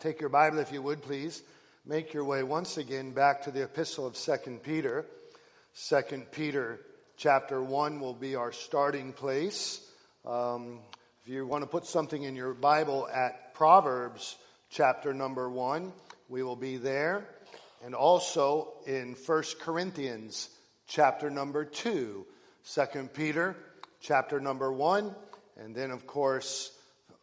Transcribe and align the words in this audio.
Take 0.00 0.20
your 0.20 0.30
Bible, 0.30 0.60
if 0.60 0.70
you 0.70 0.80
would, 0.80 1.02
please. 1.02 1.42
Make 1.84 2.14
your 2.14 2.22
way 2.22 2.44
once 2.44 2.76
again 2.76 3.10
back 3.10 3.42
to 3.42 3.50
the 3.50 3.64
epistle 3.64 4.06
of 4.06 4.14
2 4.14 4.60
Peter. 4.62 5.04
2 5.88 6.02
Peter 6.30 6.78
chapter 7.16 7.60
1 7.60 7.98
will 7.98 8.14
be 8.14 8.36
our 8.36 8.52
starting 8.52 9.12
place. 9.12 9.90
Um, 10.24 10.78
if 11.20 11.28
you 11.28 11.44
want 11.48 11.64
to 11.64 11.66
put 11.66 11.84
something 11.84 12.22
in 12.22 12.36
your 12.36 12.54
Bible 12.54 13.08
at 13.12 13.54
Proverbs 13.54 14.36
chapter 14.70 15.12
number 15.12 15.50
1, 15.50 15.92
we 16.28 16.44
will 16.44 16.54
be 16.54 16.76
there. 16.76 17.26
And 17.84 17.92
also 17.92 18.74
in 18.86 19.16
1 19.26 19.42
Corinthians 19.60 20.48
chapter 20.86 21.28
number 21.28 21.64
2. 21.64 22.24
2 22.72 23.08
Peter 23.14 23.56
chapter 24.00 24.38
number 24.38 24.72
1. 24.72 25.12
And 25.56 25.74
then, 25.74 25.90
of 25.90 26.06
course, 26.06 26.70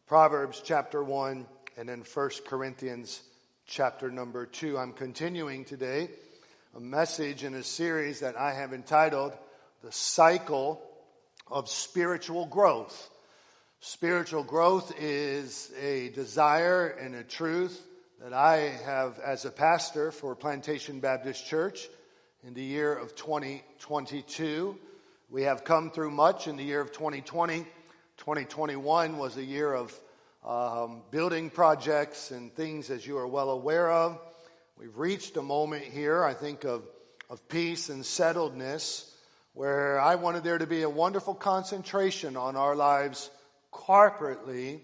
Proverbs 0.07 0.61
chapter 0.61 1.01
1 1.01 1.45
and 1.77 1.89
in 1.89 2.01
1 2.01 2.29
Corinthians 2.47 3.21
chapter 3.65 4.09
number 4.09 4.45
2. 4.45 4.77
I'm 4.77 4.93
continuing 4.93 5.65
today 5.65 6.09
a 6.73 6.79
message 6.79 7.43
in 7.43 7.53
a 7.53 7.63
series 7.63 8.21
that 8.21 8.37
I 8.37 8.53
have 8.53 8.71
entitled 8.71 9.33
The 9.83 9.91
Cycle 9.91 10.81
of 11.51 11.67
Spiritual 11.69 12.45
Growth. 12.45 13.09
Spiritual 13.81 14.43
growth 14.43 14.93
is 14.99 15.69
a 15.81 16.09
desire 16.09 16.87
and 16.87 17.13
a 17.13 17.23
truth 17.23 17.85
that 18.21 18.31
I 18.31 18.55
have 18.85 19.19
as 19.19 19.43
a 19.43 19.51
pastor 19.51 20.11
for 20.11 20.33
Plantation 20.33 21.01
Baptist 21.01 21.45
Church 21.45 21.89
in 22.47 22.53
the 22.53 22.63
year 22.63 22.93
of 22.93 23.15
2022. 23.15 24.77
We 25.29 25.43
have 25.43 25.65
come 25.65 25.91
through 25.91 26.11
much 26.11 26.47
in 26.47 26.55
the 26.55 26.63
year 26.63 26.79
of 26.79 26.93
2020. 26.93 27.65
2021 28.17 29.17
was 29.17 29.35
a 29.35 29.43
year 29.43 29.73
of 29.73 29.93
um, 30.45 31.01
building 31.09 31.49
projects 31.49 32.31
and 32.31 32.53
things, 32.53 32.89
as 32.89 33.05
you 33.05 33.17
are 33.17 33.27
well 33.27 33.49
aware 33.49 33.91
of. 33.91 34.19
We've 34.77 34.95
reached 34.95 35.37
a 35.37 35.41
moment 35.41 35.83
here, 35.83 36.23
I 36.23 36.33
think, 36.33 36.65
of, 36.65 36.83
of 37.29 37.47
peace 37.49 37.89
and 37.89 38.03
settledness 38.03 39.09
where 39.53 39.99
I 39.99 40.15
wanted 40.15 40.43
there 40.43 40.57
to 40.57 40.67
be 40.67 40.83
a 40.83 40.89
wonderful 40.89 41.33
concentration 41.33 42.37
on 42.37 42.55
our 42.55 42.75
lives 42.75 43.31
corporately 43.71 44.81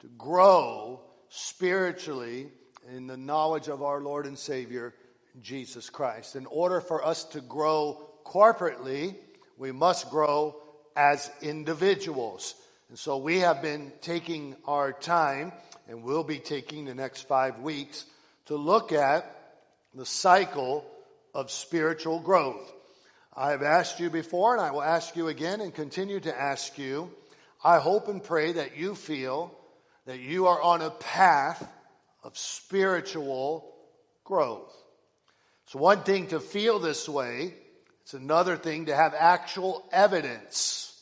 to 0.00 0.08
grow 0.18 1.02
spiritually 1.28 2.48
in 2.94 3.06
the 3.06 3.16
knowledge 3.16 3.68
of 3.68 3.82
our 3.82 4.00
Lord 4.00 4.26
and 4.26 4.38
Savior, 4.38 4.94
Jesus 5.42 5.90
Christ. 5.90 6.34
In 6.34 6.46
order 6.46 6.80
for 6.80 7.04
us 7.04 7.24
to 7.24 7.40
grow 7.40 8.08
corporately, 8.24 9.16
we 9.58 9.70
must 9.70 10.10
grow 10.10 10.56
as 10.96 11.30
individuals. 11.42 12.54
And 12.88 12.98
so 12.98 13.16
we 13.16 13.40
have 13.40 13.62
been 13.62 13.92
taking 14.00 14.56
our 14.64 14.92
time, 14.92 15.52
and 15.88 16.02
we'll 16.04 16.24
be 16.24 16.38
taking 16.38 16.84
the 16.84 16.94
next 16.94 17.22
five 17.22 17.58
weeks, 17.60 18.04
to 18.46 18.56
look 18.56 18.92
at 18.92 19.24
the 19.94 20.06
cycle 20.06 20.84
of 21.34 21.50
spiritual 21.50 22.20
growth. 22.20 22.72
I 23.34 23.50
have 23.50 23.62
asked 23.62 23.98
you 23.98 24.08
before, 24.08 24.52
and 24.52 24.64
I 24.64 24.70
will 24.70 24.82
ask 24.82 25.16
you 25.16 25.28
again 25.28 25.60
and 25.60 25.74
continue 25.74 26.20
to 26.20 26.40
ask 26.40 26.78
you. 26.78 27.10
I 27.62 27.78
hope 27.78 28.08
and 28.08 28.22
pray 28.22 28.52
that 28.52 28.76
you 28.76 28.94
feel 28.94 29.52
that 30.06 30.20
you 30.20 30.46
are 30.46 30.62
on 30.62 30.80
a 30.80 30.90
path 30.90 31.68
of 32.22 32.38
spiritual 32.38 33.74
growth. 34.24 34.72
It's 35.64 35.74
one 35.74 36.02
thing 36.02 36.28
to 36.28 36.38
feel 36.38 36.78
this 36.78 37.08
way, 37.08 37.54
it's 38.02 38.14
another 38.14 38.56
thing 38.56 38.86
to 38.86 38.94
have 38.94 39.14
actual 39.14 39.84
evidence 39.90 40.95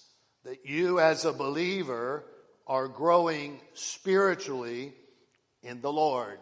that 0.44 0.66
you, 0.66 1.00
as 1.00 1.24
a 1.24 1.32
believer, 1.32 2.22
are 2.66 2.86
growing 2.86 3.58
spiritually 3.72 4.92
in 5.62 5.80
the 5.80 5.92
Lord. 5.92 6.38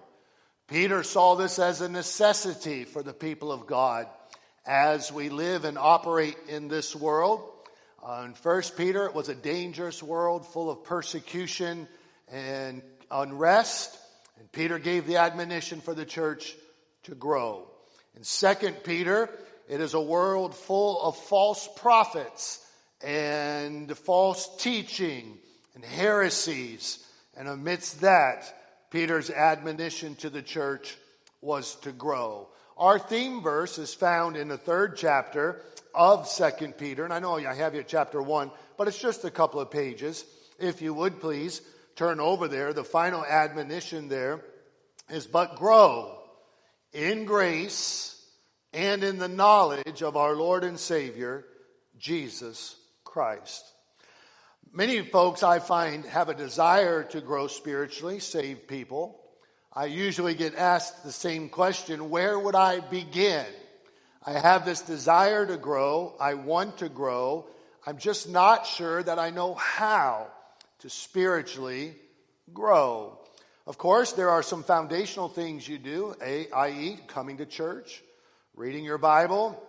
Peter 0.66 1.04
saw 1.04 1.36
this 1.36 1.60
as 1.60 1.80
a 1.80 1.88
necessity 1.88 2.82
for 2.82 3.04
the 3.04 3.12
people 3.12 3.52
of 3.52 3.68
God 3.68 4.08
as 4.66 5.12
we 5.12 5.28
live 5.28 5.64
and 5.64 5.78
operate 5.78 6.36
in 6.48 6.66
this 6.66 6.96
world. 6.96 7.48
Uh, 8.04 8.24
in 8.26 8.34
First 8.34 8.76
Peter, 8.76 9.06
it 9.06 9.14
was 9.14 9.28
a 9.28 9.36
dangerous 9.36 10.02
world 10.02 10.46
full 10.46 10.68
of 10.68 10.82
persecution 10.82 11.86
and 12.26 12.82
unrest. 13.08 13.96
And 14.40 14.50
Peter 14.50 14.80
gave 14.80 15.06
the 15.06 15.18
admonition 15.18 15.80
for 15.80 15.94
the 15.94 16.04
church 16.04 16.56
to 17.04 17.14
grow. 17.14 17.68
In 18.16 18.24
Second 18.24 18.82
Peter, 18.82 19.30
it 19.68 19.80
is 19.80 19.94
a 19.94 20.00
world 20.00 20.56
full 20.56 21.00
of 21.00 21.16
false 21.16 21.68
prophets 21.76 22.58
and 23.02 23.96
false 23.98 24.48
teaching 24.58 25.38
and 25.74 25.84
heresies. 25.84 27.04
And 27.36 27.48
amidst 27.48 28.02
that, 28.02 28.54
Peter's 28.90 29.30
admonition 29.30 30.14
to 30.16 30.30
the 30.30 30.42
church 30.42 30.96
was 31.40 31.76
to 31.76 31.92
grow. 31.92 32.48
Our 32.76 32.98
theme 32.98 33.42
verse 33.42 33.78
is 33.78 33.94
found 33.94 34.36
in 34.36 34.48
the 34.48 34.58
third 34.58 34.96
chapter 34.96 35.60
of 35.94 36.28
Second 36.28 36.78
Peter. 36.78 37.04
And 37.04 37.12
I 37.12 37.18
know 37.18 37.36
I 37.36 37.54
have 37.54 37.74
you 37.74 37.80
at 37.80 37.88
chapter 37.88 38.20
1, 38.20 38.50
but 38.76 38.88
it's 38.88 38.98
just 38.98 39.24
a 39.24 39.30
couple 39.30 39.60
of 39.60 39.70
pages. 39.70 40.24
If 40.58 40.82
you 40.82 40.94
would 40.94 41.20
please 41.20 41.60
turn 41.96 42.20
over 42.20 42.48
there, 42.48 42.72
the 42.72 42.84
final 42.84 43.24
admonition 43.24 44.08
there 44.08 44.40
is 45.10 45.26
but 45.26 45.56
grow 45.56 46.18
in 46.92 47.24
grace 47.24 48.08
and 48.72 49.04
in 49.04 49.18
the 49.18 49.28
knowledge 49.28 50.02
of 50.02 50.16
our 50.16 50.34
Lord 50.34 50.64
and 50.64 50.78
Savior, 50.78 51.44
Jesus 51.98 52.76
Christ. 53.12 53.62
Many 54.72 55.02
folks 55.02 55.42
I 55.42 55.58
find 55.58 56.06
have 56.06 56.30
a 56.30 56.34
desire 56.34 57.04
to 57.10 57.20
grow 57.20 57.46
spiritually, 57.46 58.20
save 58.20 58.66
people. 58.66 59.20
I 59.70 59.84
usually 59.84 60.32
get 60.32 60.54
asked 60.54 61.04
the 61.04 61.12
same 61.12 61.50
question 61.50 62.08
where 62.08 62.38
would 62.38 62.54
I 62.54 62.80
begin? 62.80 63.44
I 64.24 64.38
have 64.38 64.64
this 64.64 64.80
desire 64.80 65.44
to 65.44 65.58
grow, 65.58 66.16
I 66.18 66.32
want 66.34 66.78
to 66.78 66.88
grow. 66.88 67.48
I'm 67.86 67.98
just 67.98 68.30
not 68.30 68.64
sure 68.66 69.02
that 69.02 69.18
I 69.18 69.28
know 69.28 69.52
how 69.56 70.28
to 70.78 70.88
spiritually 70.88 71.94
grow. 72.54 73.18
Of 73.66 73.76
course, 73.76 74.12
there 74.12 74.30
are 74.30 74.42
some 74.42 74.62
foundational 74.62 75.28
things 75.28 75.68
you 75.68 75.76
do, 75.76 76.14
i.e., 76.22 76.98
coming 77.08 77.36
to 77.36 77.44
church, 77.44 78.02
reading 78.56 78.84
your 78.84 78.96
Bible, 78.96 79.62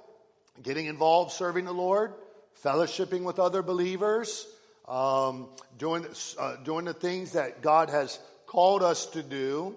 getting 0.62 0.86
involved 0.86 1.34
serving 1.34 1.66
the 1.66 1.74
Lord 1.74 2.14
fellowshipping 2.62 3.24
with 3.24 3.40
other 3.40 3.62
believers, 3.62 4.47
um, 4.88 5.47
doing, 5.78 6.06
uh, 6.38 6.58
doing 6.58 6.86
the 6.86 6.94
things 6.94 7.34
that 7.34 7.62
God 7.62 7.90
has 7.90 8.19
called 8.46 8.84
us 8.84 9.06
to 9.08 9.24
do. 9.24 9.75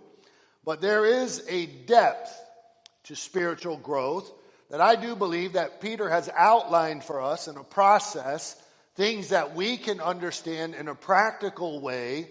But 0.65 0.81
there 0.81 1.07
is 1.07 1.45
a 1.49 1.67
depth 1.67 2.37
to 3.05 3.15
spiritual 3.15 3.77
growth 3.77 4.31
that 4.71 4.81
I 4.81 4.97
do 4.97 5.15
believe 5.15 5.53
that 5.53 5.81
Peter 5.81 6.11
has 6.11 6.29
outlined 6.37 7.05
for 7.05 7.23
us 7.23 7.47
in 7.47 7.57
a 7.57 7.63
process, 7.63 8.61
things 8.97 9.29
that 9.29 9.55
we 9.55 9.77
can 9.77 10.01
understand 10.01 10.75
in 10.75 10.89
a 10.89 10.95
practical 10.95 11.81
way 11.81 12.29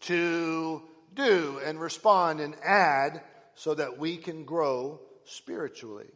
to 0.00 0.82
do 1.14 1.60
and 1.64 1.80
respond 1.80 2.40
and 2.40 2.54
add 2.62 3.22
so 3.54 3.74
that 3.74 3.98
we 3.98 4.16
can 4.16 4.44
grow 4.44 5.00
spiritually. 5.24 6.06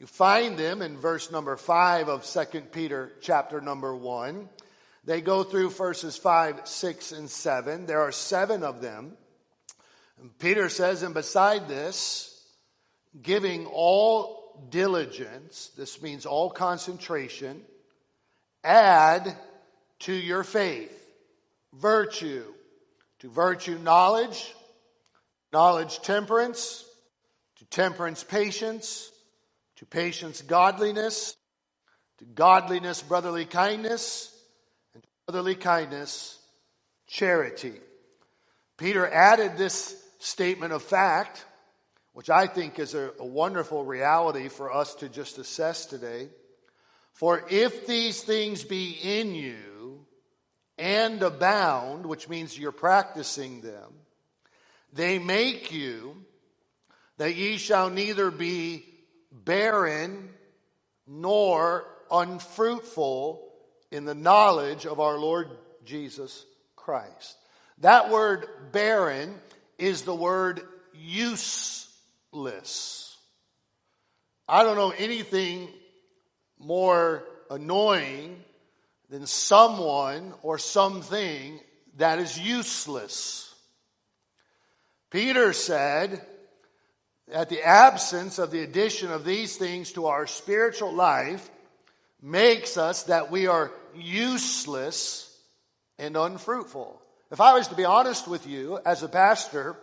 You 0.00 0.06
find 0.06 0.56
them 0.56 0.80
in 0.80 0.96
verse 0.96 1.30
number 1.30 1.58
5 1.58 2.08
of 2.08 2.24
2 2.24 2.60
Peter 2.72 3.12
chapter 3.20 3.60
number 3.60 3.94
1. 3.94 4.48
They 5.04 5.20
go 5.20 5.44
through 5.44 5.70
verses 5.70 6.16
5, 6.16 6.66
6, 6.66 7.12
and 7.12 7.28
7. 7.28 7.84
There 7.84 8.00
are 8.00 8.10
seven 8.10 8.62
of 8.62 8.80
them. 8.80 9.18
And 10.18 10.36
Peter 10.38 10.70
says, 10.70 11.02
and 11.02 11.12
beside 11.12 11.68
this, 11.68 12.42
giving 13.20 13.66
all 13.66 14.66
diligence, 14.70 15.70
this 15.76 16.00
means 16.00 16.24
all 16.24 16.48
concentration, 16.48 17.60
add 18.64 19.36
to 20.00 20.14
your 20.14 20.44
faith 20.44 20.96
virtue, 21.74 22.44
to 23.18 23.28
virtue 23.28 23.78
knowledge, 23.78 24.54
knowledge 25.52 26.00
temperance, 26.00 26.86
to 27.56 27.66
temperance 27.66 28.24
patience 28.24 29.09
to 29.80 29.86
patience, 29.86 30.42
godliness, 30.42 31.34
to 32.18 32.26
godliness, 32.26 33.02
brotherly 33.02 33.46
kindness, 33.46 34.30
and 34.92 35.02
to 35.02 35.08
brotherly 35.26 35.54
kindness, 35.54 36.38
charity. 37.06 37.72
Peter 38.76 39.08
added 39.08 39.56
this 39.56 39.96
statement 40.18 40.74
of 40.74 40.82
fact, 40.82 41.46
which 42.12 42.28
I 42.28 42.46
think 42.46 42.78
is 42.78 42.94
a, 42.94 43.12
a 43.18 43.24
wonderful 43.24 43.82
reality 43.82 44.48
for 44.48 44.70
us 44.70 44.94
to 44.96 45.08
just 45.08 45.38
assess 45.38 45.86
today. 45.86 46.28
For 47.14 47.42
if 47.48 47.86
these 47.86 48.22
things 48.22 48.62
be 48.64 48.98
in 49.02 49.34
you 49.34 50.04
and 50.76 51.22
abound, 51.22 52.04
which 52.04 52.28
means 52.28 52.58
you're 52.58 52.70
practicing 52.70 53.62
them, 53.62 53.94
they 54.92 55.18
make 55.18 55.72
you 55.72 56.16
that 57.16 57.34
ye 57.34 57.56
shall 57.56 57.88
neither 57.88 58.30
be 58.30 58.84
barren 59.32 60.30
nor 61.06 61.86
unfruitful 62.10 63.46
in 63.90 64.04
the 64.04 64.14
knowledge 64.14 64.86
of 64.86 65.00
our 65.00 65.18
Lord 65.18 65.48
Jesus 65.84 66.44
Christ. 66.76 67.36
That 67.78 68.10
word 68.10 68.46
barren 68.72 69.34
is 69.78 70.02
the 70.02 70.14
word 70.14 70.62
useless. 70.94 71.96
I 74.48 74.62
don't 74.62 74.76
know 74.76 74.92
anything 74.96 75.68
more 76.58 77.24
annoying 77.50 78.42
than 79.08 79.26
someone 79.26 80.34
or 80.42 80.58
something 80.58 81.58
that 81.96 82.18
is 82.18 82.38
useless. 82.38 83.52
Peter 85.10 85.52
said 85.52 86.24
that 87.30 87.48
the 87.48 87.62
absence 87.62 88.38
of 88.38 88.50
the 88.50 88.62
addition 88.62 89.10
of 89.10 89.24
these 89.24 89.56
things 89.56 89.92
to 89.92 90.06
our 90.06 90.26
spiritual 90.26 90.92
life 90.92 91.48
makes 92.20 92.76
us 92.76 93.04
that 93.04 93.30
we 93.30 93.46
are 93.46 93.70
useless 93.94 95.26
and 95.98 96.16
unfruitful. 96.16 97.00
If 97.30 97.40
I 97.40 97.54
was 97.54 97.68
to 97.68 97.76
be 97.76 97.84
honest 97.84 98.26
with 98.26 98.46
you 98.46 98.80
as 98.84 99.02
a 99.02 99.08
pastor 99.08 99.76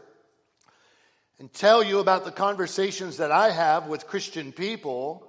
and 1.40 1.52
tell 1.54 1.82
you 1.84 2.00
about 2.00 2.26
the 2.26 2.32
conversations 2.32 3.18
that 3.18 3.32
I 3.32 3.52
have 3.52 3.88
with 3.88 4.08
Christian 4.08 4.52
people, 4.52 5.26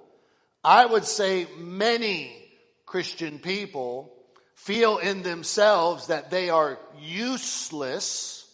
I 0.63 0.85
would 0.85 1.05
say 1.05 1.47
many 1.57 2.35
Christian 2.85 3.39
people 3.39 4.13
feel 4.55 4.97
in 4.97 5.23
themselves 5.23 6.07
that 6.07 6.31
they 6.31 6.49
are 6.49 6.79
useless 6.99 8.45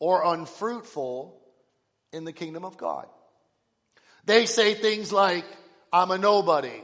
or 0.00 0.24
unfruitful 0.24 1.38
in 2.12 2.24
the 2.24 2.32
kingdom 2.32 2.64
of 2.64 2.76
God. 2.76 3.06
They 4.24 4.46
say 4.46 4.74
things 4.74 5.12
like, 5.12 5.44
I'm 5.92 6.10
a 6.10 6.18
nobody. 6.18 6.82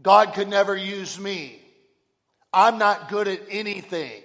God 0.00 0.34
could 0.34 0.48
never 0.48 0.76
use 0.76 1.18
me. 1.18 1.60
I'm 2.52 2.78
not 2.78 3.08
good 3.08 3.28
at 3.28 3.40
anything. 3.50 4.22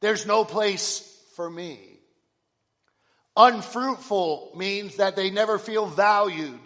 There's 0.00 0.26
no 0.26 0.44
place 0.44 1.08
for 1.36 1.48
me. 1.48 1.78
Unfruitful 3.36 4.52
means 4.56 4.96
that 4.96 5.16
they 5.16 5.30
never 5.30 5.58
feel 5.58 5.86
valued. 5.86 6.60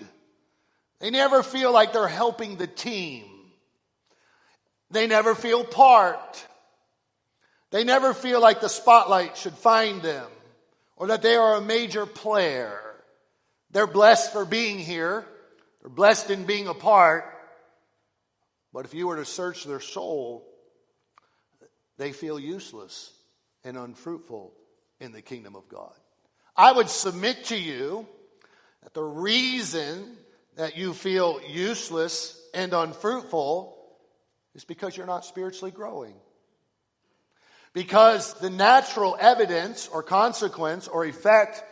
They 1.01 1.11
never 1.11 1.43
feel 1.43 1.73
like 1.73 1.93
they're 1.93 2.09
helping 2.09 2.57
the 2.57 2.67
team. 2.67 3.25
They 4.91 5.07
never 5.07 5.35
feel 5.35 5.65
part. 5.65 6.47
They 7.71 7.85
never 7.85 8.15
feel 8.15 8.41
like 8.41 8.61
the 8.61 8.69
spotlight 8.69 9.37
should 9.37 9.55
find 9.55 10.03
them 10.03 10.27
or 10.97 11.09
that 11.09 11.23
they 11.23 11.37
are 11.37 11.57
a 11.57 11.61
major 11.61 12.07
player. 12.07 12.81
They're 13.71 13.87
blessed 13.87 14.33
for 14.33 14.45
being 14.45 14.79
here. 14.79 15.25
They're 15.81 15.91
blessed 15.91 16.31
in 16.31 16.45
being 16.45 16.67
a 16.67 16.75
part. 16.75 17.25
But 18.73 18.85
if 18.85 18.95
you 18.95 19.07
were 19.07 19.17
to 19.17 19.25
search 19.25 19.65
their 19.65 19.81
soul, 19.81 20.47
they 21.99 22.13
feel 22.13 22.39
useless 22.39 23.13
and 23.65 23.77
unfruitful 23.77 24.53
in 25.01 25.13
the 25.13 25.23
kingdom 25.23 25.57
of 25.57 25.69
God. 25.69 25.93
I 26.57 26.73
would 26.73 26.89
submit 26.89 27.45
to 27.47 27.57
you 27.57 28.07
that 28.83 28.95
the 28.95 29.03
reason 29.03 30.17
that 30.57 30.77
you 30.77 30.95
feel 30.95 31.41
useless 31.47 32.41
and 32.55 32.73
unfruitful 32.73 33.77
is 34.55 34.65
because 34.65 34.97
you're 34.97 35.07
not 35.07 35.27
spiritually 35.27 35.71
growing. 35.71 36.15
Because 37.77 38.33
the 38.33 38.49
natural 38.49 39.19
evidence 39.21 39.87
or 39.87 40.03
consequence 40.03 40.89
or 40.89 41.05
effect 41.05 41.63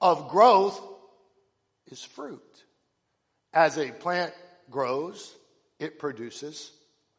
of 0.00 0.28
growth 0.28 0.80
is 1.88 2.00
fruit. 2.00 2.40
As 3.52 3.76
a 3.76 3.90
plant 3.90 4.32
grows, 4.70 5.34
it 5.80 5.98
produces 5.98 6.70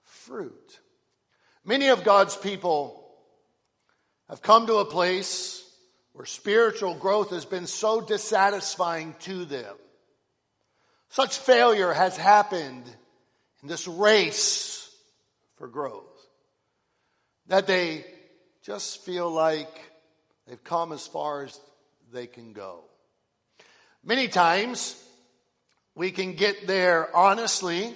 fruit. 0.04 0.80
Many 1.66 1.90
of 1.90 2.06
God's 2.06 2.38
people 2.38 3.14
have 4.30 4.42
come 4.42 4.68
to 4.68 4.76
a 4.76 4.86
place 4.86 5.62
where 6.14 6.26
spiritual 6.26 6.96
growth 6.96 7.32
has 7.32 7.44
been 7.44 7.68
so 7.68 8.00
dissatisfying 8.00 9.16
to 9.20 9.44
them. 9.44 9.76
Such 11.10 11.40
failure 11.40 11.92
has 11.92 12.16
happened 12.16 12.86
in 13.62 13.68
this 13.68 13.86
race 13.86 14.90
for 15.58 15.68
growth 15.68 16.06
that 17.48 17.68
they 17.68 18.06
just 18.70 19.04
feel 19.04 19.32
like 19.32 19.82
they've 20.46 20.64
come 20.64 20.92
as 20.92 21.08
far 21.08 21.44
as 21.44 21.60
they 22.14 22.28
can 22.28 22.54
go. 22.54 22.84
Many 24.04 24.28
times 24.28 24.96
we 25.96 26.12
can 26.12 26.34
get 26.34 26.68
there 26.68 27.10
honestly, 27.16 27.96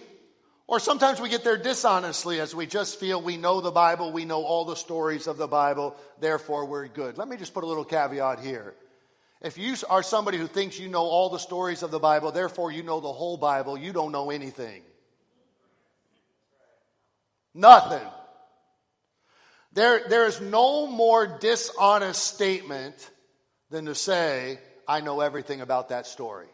or 0.65 0.79
sometimes 0.79 1.21
we 1.21 1.29
get 1.29 1.43
there 1.43 1.57
dishonestly 1.57 2.39
as 2.39 2.55
we 2.55 2.65
just 2.65 2.99
feel 2.99 3.21
we 3.21 3.37
know 3.37 3.61
the 3.61 3.69
Bible, 3.69 4.11
we 4.11 4.25
know 4.25 4.43
all 4.43 4.65
the 4.65 4.75
stories 4.75 5.27
of 5.27 5.37
the 5.37 5.45
Bible, 5.45 5.95
therefore 6.19 6.65
we're 6.65 6.87
good. 6.87 7.19
Let 7.19 7.27
me 7.27 7.37
just 7.37 7.53
put 7.53 7.63
a 7.63 7.67
little 7.67 7.85
caveat 7.85 8.39
here. 8.39 8.73
If 9.43 9.59
you 9.59 9.75
are 9.91 10.01
somebody 10.01 10.39
who 10.39 10.47
thinks 10.47 10.79
you 10.79 10.89
know 10.89 11.03
all 11.03 11.29
the 11.29 11.37
stories 11.37 11.83
of 11.83 11.91
the 11.91 11.99
Bible, 11.99 12.31
therefore 12.31 12.71
you 12.71 12.81
know 12.81 12.99
the 12.99 13.13
whole 13.13 13.37
Bible, 13.37 13.77
you 13.77 13.93
don't 13.93 14.11
know 14.11 14.31
anything. 14.31 14.81
Nothing. 17.53 18.07
There, 19.73 20.01
there 20.07 20.27
is 20.27 20.39
no 20.39 20.87
more 20.87 21.25
dishonest 21.25 22.23
statement 22.23 22.95
than 23.69 23.85
to 23.85 23.95
say, 23.95 24.59
I 24.87 25.01
know 25.01 25.19
everything 25.21 25.61
about 25.61 25.89
that 25.89 26.05
story. 26.05 26.47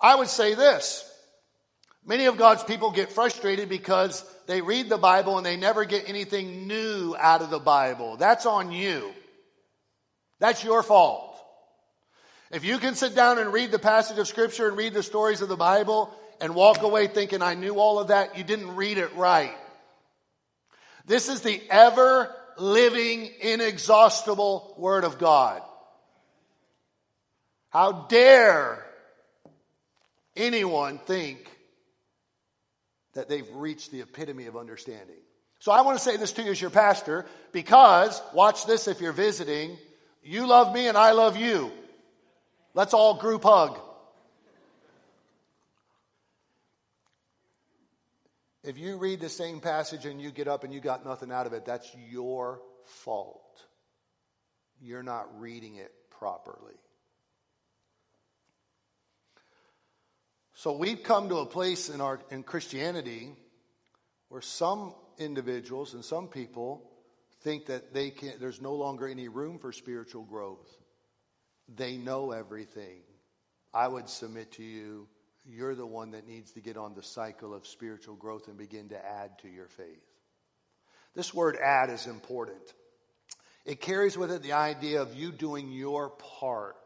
I 0.00 0.16
would 0.16 0.28
say 0.28 0.54
this. 0.54 1.06
Many 2.04 2.26
of 2.26 2.38
God's 2.38 2.64
people 2.64 2.90
get 2.90 3.12
frustrated 3.12 3.68
because 3.68 4.24
they 4.46 4.62
read 4.62 4.88
the 4.88 4.98
Bible 4.98 5.36
and 5.36 5.46
they 5.46 5.56
never 5.56 5.84
get 5.84 6.08
anything 6.08 6.66
new 6.66 7.14
out 7.16 7.42
of 7.42 7.50
the 7.50 7.58
Bible. 7.58 8.16
That's 8.16 8.46
on 8.46 8.72
you. 8.72 9.12
That's 10.40 10.64
your 10.64 10.82
fault. 10.82 11.38
If 12.50 12.64
you 12.64 12.78
can 12.78 12.96
sit 12.96 13.14
down 13.14 13.38
and 13.38 13.52
read 13.52 13.70
the 13.70 13.78
passage 13.78 14.18
of 14.18 14.26
Scripture 14.26 14.66
and 14.66 14.76
read 14.76 14.94
the 14.94 15.04
stories 15.04 15.42
of 15.42 15.48
the 15.48 15.56
Bible 15.56 16.10
and 16.40 16.54
walk 16.54 16.82
away 16.82 17.06
thinking, 17.06 17.42
I 17.42 17.54
knew 17.54 17.78
all 17.78 18.00
of 18.00 18.08
that, 18.08 18.36
you 18.36 18.42
didn't 18.42 18.74
read 18.74 18.98
it 18.98 19.14
right. 19.14 19.54
This 21.06 21.28
is 21.28 21.40
the 21.40 21.60
ever 21.70 22.34
living, 22.56 23.30
inexhaustible 23.40 24.74
Word 24.78 25.04
of 25.04 25.18
God. 25.18 25.62
How 27.70 27.92
dare 27.92 28.84
anyone 30.36 30.98
think 30.98 31.48
that 33.14 33.28
they've 33.28 33.48
reached 33.54 33.90
the 33.90 34.00
epitome 34.00 34.46
of 34.46 34.56
understanding? 34.56 35.16
So 35.60 35.72
I 35.72 35.82
want 35.82 35.98
to 35.98 36.04
say 36.04 36.16
this 36.16 36.32
to 36.32 36.42
you 36.42 36.50
as 36.50 36.60
your 36.60 36.70
pastor 36.70 37.26
because, 37.52 38.20
watch 38.32 38.66
this 38.66 38.88
if 38.88 39.00
you're 39.00 39.12
visiting, 39.12 39.76
you 40.22 40.46
love 40.46 40.74
me 40.74 40.88
and 40.88 40.96
I 40.96 41.12
love 41.12 41.36
you. 41.36 41.70
Let's 42.74 42.94
all 42.94 43.14
group 43.14 43.42
hug. 43.44 43.78
If 48.62 48.76
you 48.76 48.98
read 48.98 49.20
the 49.20 49.28
same 49.28 49.60
passage 49.60 50.04
and 50.04 50.20
you 50.20 50.30
get 50.30 50.46
up 50.46 50.64
and 50.64 50.72
you 50.72 50.80
got 50.80 51.04
nothing 51.04 51.32
out 51.32 51.46
of 51.46 51.52
it, 51.54 51.64
that's 51.64 51.90
your 52.10 52.60
fault. 52.84 53.64
You're 54.82 55.02
not 55.02 55.40
reading 55.40 55.76
it 55.76 55.92
properly. 56.10 56.74
So 60.54 60.72
we've 60.72 61.02
come 61.02 61.30
to 61.30 61.38
a 61.38 61.46
place 61.46 61.88
in 61.88 62.02
our 62.02 62.20
in 62.30 62.42
Christianity 62.42 63.32
where 64.28 64.42
some 64.42 64.94
individuals 65.16 65.94
and 65.94 66.04
some 66.04 66.28
people 66.28 66.90
think 67.42 67.66
that 67.66 67.94
they 67.94 68.10
can 68.10 68.34
there's 68.40 68.60
no 68.60 68.74
longer 68.74 69.08
any 69.08 69.28
room 69.28 69.58
for 69.58 69.72
spiritual 69.72 70.24
growth. 70.24 70.68
They 71.74 71.96
know 71.96 72.32
everything. 72.32 73.00
I 73.72 73.88
would 73.88 74.10
submit 74.10 74.52
to 74.52 74.62
you 74.62 75.08
you're 75.44 75.74
the 75.74 75.86
one 75.86 76.12
that 76.12 76.26
needs 76.26 76.52
to 76.52 76.60
get 76.60 76.76
on 76.76 76.94
the 76.94 77.02
cycle 77.02 77.54
of 77.54 77.66
spiritual 77.66 78.14
growth 78.14 78.48
and 78.48 78.58
begin 78.58 78.88
to 78.90 79.04
add 79.04 79.38
to 79.40 79.48
your 79.48 79.68
faith. 79.68 80.04
This 81.14 81.34
word 81.34 81.56
add 81.56 81.90
is 81.90 82.06
important. 82.06 82.62
It 83.64 83.80
carries 83.80 84.16
with 84.16 84.30
it 84.30 84.42
the 84.42 84.52
idea 84.52 85.02
of 85.02 85.14
you 85.14 85.32
doing 85.32 85.70
your 85.70 86.10
part. 86.10 86.76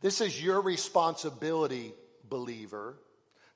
This 0.00 0.20
is 0.20 0.42
your 0.42 0.60
responsibility, 0.60 1.92
believer. 2.28 2.96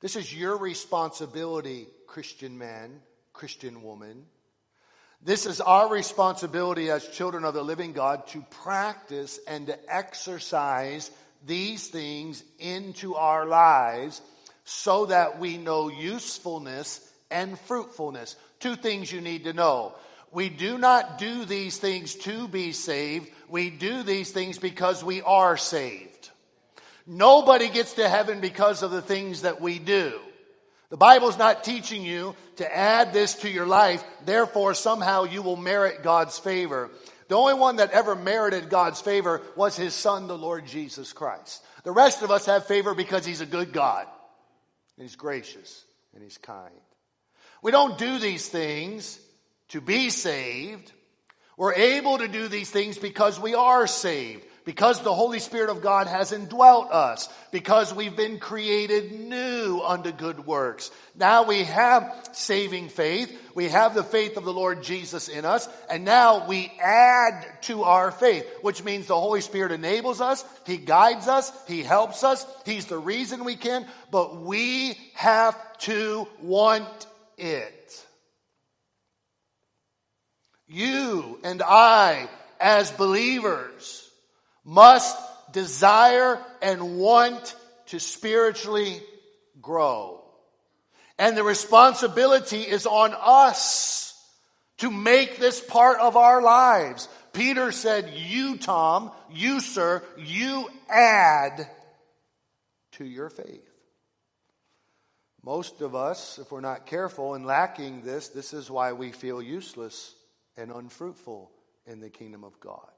This 0.01 0.17
is 0.17 0.35
your 0.35 0.59
responsibility, 0.59 1.87
Christian 2.07 2.59
man, 2.59 3.01
Christian 3.33 3.83
woman. 3.83 4.27
This 5.23 5.47
is 5.47 5.63
our 5.63 5.89
responsibility 5.89 6.91
as 6.91 7.09
children 7.09 7.45
of 7.45 7.55
the 7.55 7.63
living 7.63 7.95
God 7.95 8.27
to 8.29 8.43
practice 8.51 9.41
and 9.49 9.69
to 9.69 9.79
exercise 9.95 11.11
these 11.47 11.89
things 11.89 12.43
into 12.59 13.15
our 13.15 13.47
lives 13.47 14.21
so 14.65 15.07
that 15.07 15.39
we 15.39 15.59
know 15.59 15.89
usefulness 15.89 17.01
and 17.31 17.59
fruitfulness. 17.61 18.37
Two 18.61 18.77
things 18.77 19.13
you 19.13 19.21
need 19.21 19.45
to 19.45 19.53
know. 19.53 19.95
We 20.33 20.49
do 20.49 20.79
not 20.79 21.19
do 21.19 21.45
these 21.45 21.79
things 21.79 22.15
to 22.17 22.49
be 22.49 22.73
saved. 22.73 23.31
We 23.49 23.71
do 23.71 24.03
these 24.03 24.33
things 24.33 24.59
because 24.59 25.05
we 25.05 25.23
are 25.23 25.57
saved. 25.57 26.31
Nobody 27.07 27.69
gets 27.69 27.95
to 27.95 28.09
heaven 28.09 28.41
because 28.41 28.83
of 28.83 28.91
the 28.91 29.03
things 29.03 29.43
that 29.43 29.61
we 29.61 29.79
do. 29.79 30.19
The 30.91 30.97
Bible's 30.97 31.39
not 31.39 31.65
teaching 31.65 32.03
you 32.03 32.35
to 32.57 32.77
add 32.77 33.13
this 33.13 33.35
to 33.37 33.51
your 33.51 33.67
life, 33.67 34.03
therefore 34.25 34.75
somehow 34.75 35.25
you 35.25 35.43
will 35.43 35.57
merit 35.57 36.03
God's 36.03 36.39
favor. 36.39 36.91
The 37.29 37.37
only 37.37 37.55
one 37.55 37.77
that 37.77 37.93
ever 37.93 38.15
merited 38.15 38.69
God's 38.69 39.01
favor 39.01 39.43
was 39.57 39.77
his 39.77 39.95
son, 39.95 40.27
the 40.27 40.39
Lord 40.39 40.67
Jesus 40.67 41.13
Christ. 41.13 41.65
The 41.85 41.93
rest 41.93 42.23
of 42.23 42.31
us 42.31 42.47
have 42.47 42.67
favor 42.67 42.95
because 42.95 43.25
he's 43.25 43.41
a 43.41 43.47
good 43.47 43.73
God. 43.73 44.07
And 44.97 45.07
he's 45.07 45.17
gracious 45.17 45.85
and 46.15 46.23
he's 46.23 46.39
kind. 46.39 46.75
We 47.63 47.71
don't 47.71 47.99
do 47.99 48.19
these 48.19 48.49
things 48.49 49.19
to 49.69 49.81
be 49.81 50.11
saved. 50.11 50.93
We're 51.57 51.75
able 51.75 52.19
to 52.19 52.29
do 52.29 52.49
these 52.49 52.71
things 52.71 52.99
because 52.99 53.41
we 53.41 53.55
are 53.55 53.87
saved 53.87 54.45
because 54.65 55.03
the 55.03 55.15
Holy 55.15 55.39
Spirit 55.39 55.69
of 55.69 55.83
God 55.83 56.07
has 56.07 56.33
indwelt 56.33 56.91
us, 56.91 57.29
because 57.51 57.95
we've 57.95 58.17
been 58.17 58.39
created 58.39 59.13
new 59.13 59.81
unto 59.85 60.11
good 60.11 60.47
works. 60.47 60.91
Now 61.15 61.45
we 61.45 61.65
have 61.65 62.31
saving 62.33 62.89
faith. 62.89 63.39
We 63.55 63.69
have 63.69 63.95
the 63.95 64.03
faith 64.03 64.37
of 64.37 64.45
the 64.45 64.53
Lord 64.53 64.83
Jesus 64.83 65.29
in 65.29 65.45
us. 65.45 65.69
And 65.89 66.05
now 66.05 66.49
we 66.49 66.73
add 66.83 67.47
to 67.63 67.85
our 67.85 68.11
faith, 68.11 68.47
which 68.63 68.83
means 68.83 69.07
the 69.07 69.21
Holy 69.21 69.41
Spirit 69.43 69.73
enables 69.73 70.21
us. 70.21 70.45
He 70.67 70.79
guides 70.79 71.29
us. 71.29 71.53
He 71.69 71.83
helps 71.83 72.25
us. 72.25 72.47
He's 72.65 72.87
the 72.87 72.99
reason 72.99 73.45
we 73.45 73.57
can, 73.57 73.87
but 74.11 74.41
we 74.41 74.99
have 75.15 75.79
to 75.81 76.27
want 76.41 77.07
it. 77.37 78.07
You 80.67 81.39
and 81.45 81.63
I, 81.63 82.29
as 82.59 82.91
believers, 82.91 84.04
must 84.65 85.17
desire 85.53 86.39
and 86.63 86.99
want 86.99 87.55
to 87.87 88.01
spiritually 88.01 89.01
grow. 89.61 90.23
And 91.19 91.37
the 91.37 91.45
responsibility 91.45 92.63
is 92.63 92.87
on 92.87 93.15
us 93.17 94.05
to 94.79 94.91
make 94.91 95.39
this 95.39 95.61
part 95.61 96.01
of 96.01 96.17
our 96.17 96.43
lives. 96.43 97.09
Peter 97.33 97.73
said, 97.73 98.13
You, 98.15 98.57
Tom, 98.59 99.13
you, 99.31 99.61
sir, 99.61 100.03
you 100.19 100.69
add 100.89 101.69
to 102.93 103.05
your 103.05 103.31
faith. 103.31 103.69
Most 105.45 105.83
of 105.83 105.95
us, 105.95 106.39
if 106.39 106.51
we're 106.51 106.61
not 106.61 106.87
careful 106.87 107.35
and 107.35 107.45
lacking 107.45 108.01
this, 108.03 108.29
this 108.29 108.55
is 108.55 108.71
why 108.71 108.93
we 108.93 109.13
feel 109.13 109.43
useless 109.43 110.15
and 110.57 110.71
unfruitful 110.71 111.51
in 111.87 112.01
the 112.01 112.09
kingdom 112.09 112.45
of 112.45 112.59
God. 112.61 112.94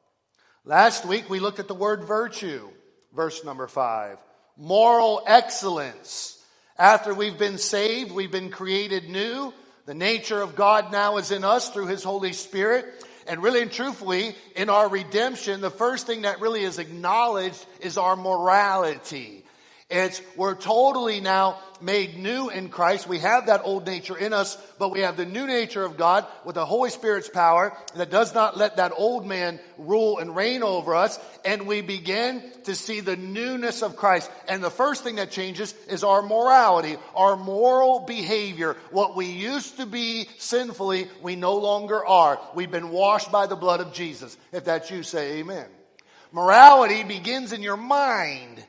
Last 0.68 1.06
week 1.06 1.30
we 1.30 1.38
looked 1.38 1.61
at 1.61 1.68
the 1.68 1.75
word 1.75 2.02
virtue, 2.02 2.68
verse 3.14 3.44
number 3.44 3.68
five. 3.68 4.18
Moral 4.56 5.23
excellence. 5.25 6.44
After 6.76 7.14
we've 7.14 7.38
been 7.38 7.58
saved, 7.58 8.11
we've 8.11 8.32
been 8.32 8.50
created 8.50 9.08
new. 9.08 9.54
The 9.85 9.94
nature 9.94 10.42
of 10.42 10.56
God 10.56 10.90
now 10.90 11.18
is 11.18 11.30
in 11.30 11.44
us 11.44 11.70
through 11.70 11.87
His 11.87 12.02
Holy 12.02 12.32
Spirit. 12.32 12.85
And 13.28 13.44
really 13.44 13.62
and 13.62 13.70
truthfully, 13.70 14.35
in 14.56 14.68
our 14.68 14.88
redemption, 14.88 15.61
the 15.61 15.70
first 15.70 16.08
thing 16.08 16.23
that 16.23 16.40
really 16.40 16.62
is 16.62 16.80
acknowledged 16.80 17.64
is 17.78 17.96
our 17.96 18.16
morality. 18.16 19.44
It's, 19.88 20.21
we're 20.35 20.57
totally 20.57 21.21
now 21.21 21.61
made 21.81 22.19
new 22.19 22.49
in 22.49 22.71
Christ. 22.71 23.07
We 23.07 23.21
have 23.21 23.47
that 23.47 23.61
old 23.62 23.87
nature 23.87 24.19
in 24.19 24.33
us, 24.33 24.57
but 24.81 24.88
we 24.88 25.00
have 25.00 25.16
the 25.16 25.25
new 25.25 25.47
nature 25.47 25.85
of 25.85 25.97
God 25.97 26.26
with 26.45 26.57
the 26.57 26.66
Holy 26.66 26.90
Spirit's 26.90 27.28
power 27.28 27.73
that 27.95 28.11
does 28.11 28.35
not 28.35 28.57
let 28.57 28.78
that 28.78 28.93
old 28.97 29.25
man 29.25 29.61
rule 29.78 30.19
and 30.19 30.35
reign 30.35 30.64
over 30.64 30.97
us. 30.97 31.21
And 31.45 31.69
we 31.69 31.83
begin 31.83 32.43
to 32.64 32.75
see 32.75 32.99
the 32.99 33.16
newness 33.16 33.83
of 33.83 33.95
Christ. 33.95 34.28
And 34.49 34.61
the 34.62 34.71
first 34.71 35.05
thing 35.05 35.16
that 35.16 35.31
changes 35.31 35.73
is 35.88 36.02
our 36.02 36.21
morality, 36.21 36.97
our 37.14 37.37
moral 37.37 38.00
behavior. 38.00 38.76
What 38.90 39.14
we 39.14 39.26
used 39.26 39.76
to 39.76 39.87
be 39.87 40.26
sinfully, 40.38 41.07
we 41.23 41.37
no 41.37 41.55
longer 41.59 42.05
are. 42.05 42.40
We've 42.57 42.73
been 42.73 42.90
washed 42.90 43.31
by 43.31 43.47
the 43.47 43.55
blood 43.55 43.81
of 43.81 43.93
Jesus. 43.93 44.37
If 44.50 44.64
that's 44.64 44.90
you, 44.90 45.05
say 45.05 45.38
amen. 45.38 45.66
Morality 46.33 47.05
begins 47.05 47.52
in 47.52 47.62
your 47.62 47.76
mind. 47.76 48.64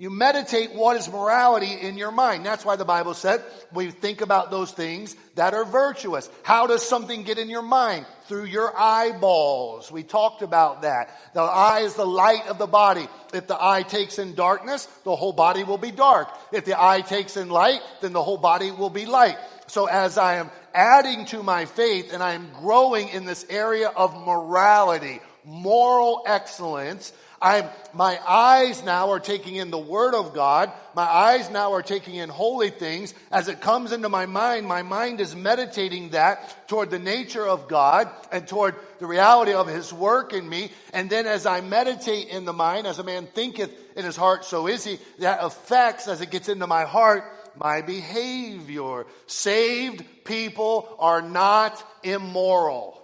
You 0.00 0.10
meditate 0.10 0.74
what 0.74 0.96
is 0.96 1.10
morality 1.10 1.72
in 1.72 1.98
your 1.98 2.12
mind. 2.12 2.46
That's 2.46 2.64
why 2.64 2.76
the 2.76 2.84
Bible 2.84 3.14
said 3.14 3.42
we 3.72 3.90
think 3.90 4.20
about 4.20 4.48
those 4.48 4.70
things 4.70 5.16
that 5.34 5.54
are 5.54 5.64
virtuous. 5.64 6.30
How 6.44 6.68
does 6.68 6.88
something 6.88 7.24
get 7.24 7.36
in 7.36 7.50
your 7.50 7.62
mind? 7.62 8.06
Through 8.26 8.44
your 8.44 8.72
eyeballs. 8.78 9.90
We 9.90 10.04
talked 10.04 10.42
about 10.42 10.82
that. 10.82 11.18
The 11.34 11.40
eye 11.40 11.80
is 11.80 11.94
the 11.94 12.06
light 12.06 12.46
of 12.46 12.58
the 12.58 12.68
body. 12.68 13.08
If 13.34 13.48
the 13.48 13.60
eye 13.60 13.82
takes 13.82 14.20
in 14.20 14.36
darkness, 14.36 14.86
the 15.02 15.16
whole 15.16 15.32
body 15.32 15.64
will 15.64 15.78
be 15.78 15.90
dark. 15.90 16.28
If 16.52 16.64
the 16.64 16.80
eye 16.80 17.00
takes 17.00 17.36
in 17.36 17.48
light, 17.48 17.80
then 18.00 18.12
the 18.12 18.22
whole 18.22 18.38
body 18.38 18.70
will 18.70 18.90
be 18.90 19.04
light. 19.04 19.36
So 19.66 19.86
as 19.86 20.16
I 20.16 20.36
am 20.36 20.50
adding 20.74 21.24
to 21.26 21.42
my 21.42 21.64
faith 21.64 22.12
and 22.12 22.22
I 22.22 22.34
am 22.34 22.50
growing 22.60 23.08
in 23.08 23.24
this 23.24 23.44
area 23.50 23.88
of 23.88 24.14
morality, 24.24 25.20
moral 25.44 26.22
excellence, 26.24 27.12
I'm, 27.40 27.66
my 27.94 28.18
eyes 28.26 28.82
now 28.82 29.10
are 29.10 29.20
taking 29.20 29.56
in 29.56 29.70
the 29.70 29.78
Word 29.78 30.14
of 30.14 30.34
God. 30.34 30.72
My 30.94 31.04
eyes 31.04 31.48
now 31.50 31.72
are 31.74 31.82
taking 31.82 32.16
in 32.16 32.28
holy 32.28 32.70
things. 32.70 33.14
As 33.30 33.48
it 33.48 33.60
comes 33.60 33.92
into 33.92 34.08
my 34.08 34.26
mind, 34.26 34.66
my 34.66 34.82
mind 34.82 35.20
is 35.20 35.36
meditating 35.36 36.10
that 36.10 36.68
toward 36.68 36.90
the 36.90 36.98
nature 36.98 37.46
of 37.46 37.68
God 37.68 38.10
and 38.32 38.46
toward 38.46 38.74
the 38.98 39.06
reality 39.06 39.52
of 39.52 39.68
His 39.68 39.92
work 39.92 40.32
in 40.32 40.48
me. 40.48 40.72
And 40.92 41.08
then 41.08 41.26
as 41.26 41.46
I 41.46 41.60
meditate 41.60 42.28
in 42.28 42.44
the 42.44 42.52
mind, 42.52 42.86
as 42.86 42.98
a 42.98 43.04
man 43.04 43.26
thinketh 43.26 43.70
in 43.96 44.04
his 44.04 44.16
heart, 44.16 44.44
so 44.44 44.66
is 44.66 44.84
he, 44.84 44.98
that 45.20 45.38
affects 45.42 46.08
as 46.08 46.20
it 46.20 46.30
gets 46.30 46.48
into 46.48 46.66
my 46.66 46.84
heart, 46.84 47.24
my 47.56 47.82
behavior. 47.82 49.06
Saved 49.26 50.04
people 50.24 50.88
are 50.98 51.22
not 51.22 51.84
immoral. 52.02 52.97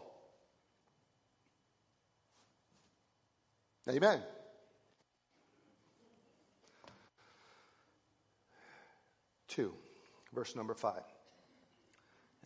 Amen. 3.89 4.23
Two, 9.49 9.75
verse 10.35 10.57
number 10.57 10.75
five. 10.75 11.03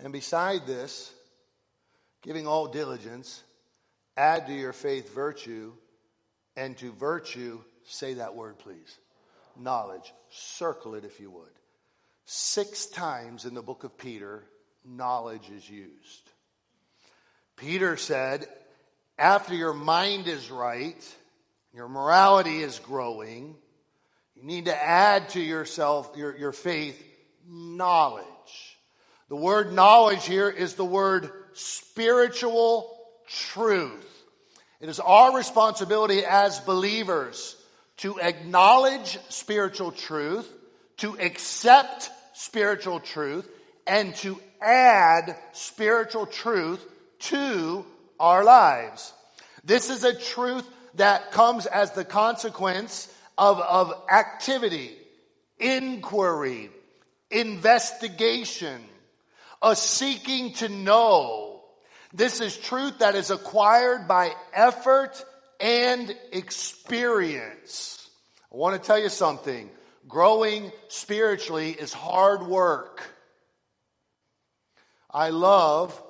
And 0.01 0.13
beside 0.13 0.67
this, 0.67 1.13
giving 2.23 2.47
all 2.47 2.67
diligence, 2.67 3.43
add 4.17 4.47
to 4.49 4.53
your 4.53 4.73
faith 4.73 5.15
virtue, 5.15 5.73
and 6.57 6.77
to 6.79 6.93
virtue, 6.93 7.61
say 7.85 8.15
that 8.15 8.35
word, 8.35 8.59
please. 8.59 8.99
Knowledge. 9.57 10.13
Circle 10.31 10.97
it 10.97 11.05
if 11.05 11.21
you 11.21 11.31
would. 11.31 11.45
Six 12.27 12.87
times 12.87 13.45
in 13.45 13.55
the 13.55 13.63
book 13.63 13.85
of 13.85 13.97
Peter, 13.97 14.45
knowledge 14.85 15.49
is 15.51 15.69
used. 15.69 16.31
Peter 17.57 17.97
said, 17.97 18.47
after 19.19 19.55
your 19.55 19.73
mind 19.73 20.29
is 20.29 20.51
right, 20.51 21.17
your 21.79 21.89
morality 21.89 22.61
is 22.61 22.81
growing. 22.81 23.55
You 24.35 24.43
need 24.43 24.65
to 24.65 24.75
add 24.75 25.29
to 25.31 25.41
yourself, 25.41 26.13
your, 26.17 26.37
your 26.37 26.51
faith, 26.51 27.01
knowledge. 27.49 28.27
The 29.29 29.37
word 29.37 29.73
knowledge 29.73 30.27
here 30.27 30.51
is 30.51 30.75
the 30.75 30.85
word 30.85 31.31
spiritual 31.53 32.99
truth. 33.29 34.25
It 34.81 34.89
is 34.89 34.99
our 34.99 35.37
responsibility 35.37 36.25
as 36.25 36.59
believers 36.59 37.55
to 37.99 38.19
acknowledge 38.19 39.17
spiritual 39.29 39.93
truth, 39.93 40.53
to 40.97 41.17
accept 41.21 42.11
spiritual 42.35 42.99
truth, 42.99 43.49
and 43.87 44.17
to 44.17 44.41
add 44.61 45.37
spiritual 45.53 46.27
truth 46.27 46.85
to 47.21 47.87
our 48.19 48.43
lives. 48.43 49.13
This 49.63 49.91
is 49.91 50.03
a 50.03 50.19
truth 50.19 50.69
that 50.95 51.33
comes 51.33 51.67
as 51.67 51.93
the 51.93 52.05
consequence 52.05 53.13
of, 53.37 53.61
of 53.61 53.93
activity, 54.11 54.97
inquiry, 55.59 56.71
investigation, 57.31 58.81
a 59.63 59.77
seeking 59.77 60.53
to 60.55 60.69
know. 60.69 61.63
This 62.13 62.41
is 62.41 62.57
truth 62.57 63.01
that 63.01 63.15
is 63.15 63.31
acquired 63.31 64.09
by 64.09 64.33
effort 64.53 65.25
and 65.61 66.15
experience. 66.33 68.09
I 68.53 68.57
want 68.57 68.81
to 68.81 68.87
tell 68.87 68.99
you 68.99 69.11
something. 69.11 69.71
Growing 70.07 70.73
spiritually 70.89 71.73
is 71.73 71.93
hard 71.93 72.47
work. 72.47 73.03
I 75.11 75.31
love 75.31 76.03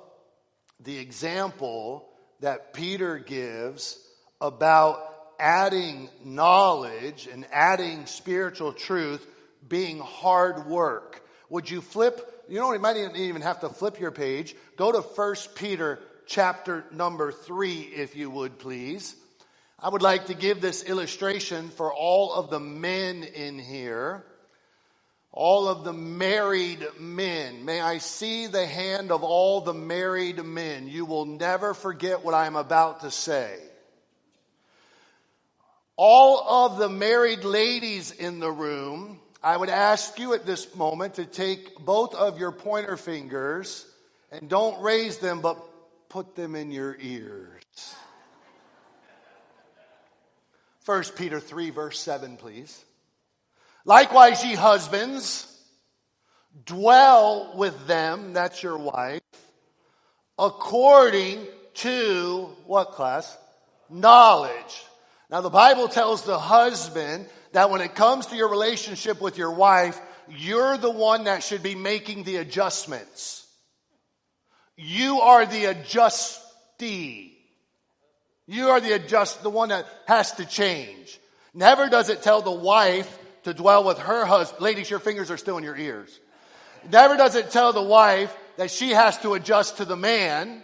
the 0.79 0.97
example 0.97 2.07
that 2.39 2.73
Peter 2.73 3.17
gives 3.17 3.99
about 4.41 5.03
adding 5.39 6.09
knowledge 6.23 7.27
and 7.31 7.45
adding 7.51 8.05
spiritual 8.05 8.73
truth 8.73 9.25
being 9.67 9.99
hard 9.99 10.67
work. 10.67 11.23
Would 11.49 11.69
you 11.69 11.81
flip? 11.81 12.45
You 12.49 12.59
know, 12.59 12.73
you 12.73 12.79
might 12.79 12.97
even 13.15 13.41
have 13.41 13.61
to 13.61 13.69
flip 13.69 13.99
your 13.99 14.11
page. 14.11 14.55
Go 14.77 14.91
to 14.91 15.01
1 15.01 15.35
Peter 15.55 15.99
chapter 16.27 16.85
number 16.91 17.31
3, 17.31 17.79
if 17.81 18.15
you 18.15 18.29
would 18.29 18.59
please. 18.59 19.15
I 19.79 19.89
would 19.89 20.01
like 20.01 20.27
to 20.27 20.33
give 20.33 20.61
this 20.61 20.83
illustration 20.83 21.69
for 21.69 21.93
all 21.93 22.33
of 22.33 22.49
the 22.49 22.59
men 22.59 23.23
in 23.23 23.59
here. 23.59 24.25
all 25.31 25.67
of 25.67 25.83
the 25.83 25.93
married 25.93 26.85
men. 26.99 27.63
May 27.63 27.79
I 27.79 27.99
see 27.99 28.47
the 28.47 28.65
hand 28.65 29.11
of 29.11 29.23
all 29.23 29.61
the 29.61 29.73
married 29.73 30.43
men. 30.43 30.87
You 30.87 31.05
will 31.05 31.25
never 31.25 31.73
forget 31.73 32.23
what 32.25 32.33
I'm 32.33 32.55
about 32.55 33.01
to 33.01 33.11
say. 33.11 33.57
All 36.01 36.65
of 36.65 36.77
the 36.77 36.87
married 36.87 37.43
ladies 37.43 38.11
in 38.11 38.39
the 38.39 38.49
room, 38.49 39.19
I 39.43 39.57
would 39.57 39.67
ask 39.67 40.17
you 40.17 40.33
at 40.33 40.45
this 40.45 40.73
moment 40.73 41.15
to 41.15 41.25
take 41.25 41.77
both 41.83 42.15
of 42.15 42.39
your 42.39 42.53
pointer 42.53 42.95
fingers 42.95 43.85
and 44.31 44.47
don't 44.47 44.81
raise 44.81 45.17
them, 45.17 45.41
but 45.41 45.61
put 46.07 46.37
them 46.37 46.55
in 46.55 46.71
your 46.71 46.95
ears. 47.01 47.65
1 50.85 51.03
Peter 51.17 51.37
3, 51.37 51.69
verse 51.71 51.99
7, 51.99 52.37
please. 52.37 52.85
Likewise, 53.83 54.41
ye 54.45 54.55
husbands, 54.55 55.53
dwell 56.65 57.51
with 57.57 57.87
them, 57.87 58.31
that's 58.31 58.63
your 58.63 58.77
wife, 58.77 59.19
according 60.37 61.45
to 61.73 62.47
what 62.65 62.91
class? 62.91 63.37
Knowledge. 63.89 64.85
Now, 65.29 65.41
the 65.41 65.49
Bible 65.49 65.87
tells 65.87 66.23
the 66.23 66.39
husband 66.39 67.27
that 67.51 67.69
when 67.69 67.81
it 67.81 67.95
comes 67.95 68.27
to 68.27 68.35
your 68.35 68.49
relationship 68.49 69.21
with 69.21 69.37
your 69.37 69.51
wife, 69.51 69.99
you're 70.27 70.77
the 70.77 70.89
one 70.89 71.25
that 71.25 71.43
should 71.43 71.63
be 71.63 71.75
making 71.75 72.23
the 72.23 72.37
adjustments. 72.37 73.47
You 74.75 75.21
are 75.21 75.45
the 75.45 75.65
adjustee. 75.65 77.37
You 78.47 78.69
are 78.69 78.79
the 78.79 78.93
adjust, 78.93 79.43
the 79.43 79.49
one 79.49 79.69
that 79.69 79.85
has 80.07 80.31
to 80.33 80.45
change. 80.45 81.19
Never 81.53 81.89
does 81.89 82.09
it 82.09 82.23
tell 82.23 82.41
the 82.41 82.51
wife 82.51 83.17
to 83.43 83.53
dwell 83.53 83.83
with 83.83 83.99
her 83.99 84.25
husband. 84.25 84.61
Ladies, 84.61 84.89
your 84.89 84.99
fingers 84.99 85.29
are 85.29 85.37
still 85.37 85.57
in 85.57 85.63
your 85.63 85.77
ears. 85.77 86.19
Never 86.89 87.17
does 87.17 87.35
it 87.35 87.51
tell 87.51 87.73
the 87.73 87.83
wife 87.83 88.35
that 88.57 88.71
she 88.71 88.91
has 88.91 89.17
to 89.19 89.33
adjust 89.33 89.77
to 89.77 89.85
the 89.85 89.97
man. 89.97 90.61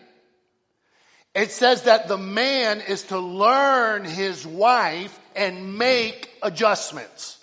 It 1.36 1.51
says 1.51 1.84
that 1.84 2.08
the 2.08 2.18
man 2.18 2.80
is 2.80 3.04
to 3.04 3.20
learn 3.20 4.06
his 4.06 4.48
wife 4.48 5.20
and 5.36 5.77
make 5.77 6.30
adjustments. 6.42 7.38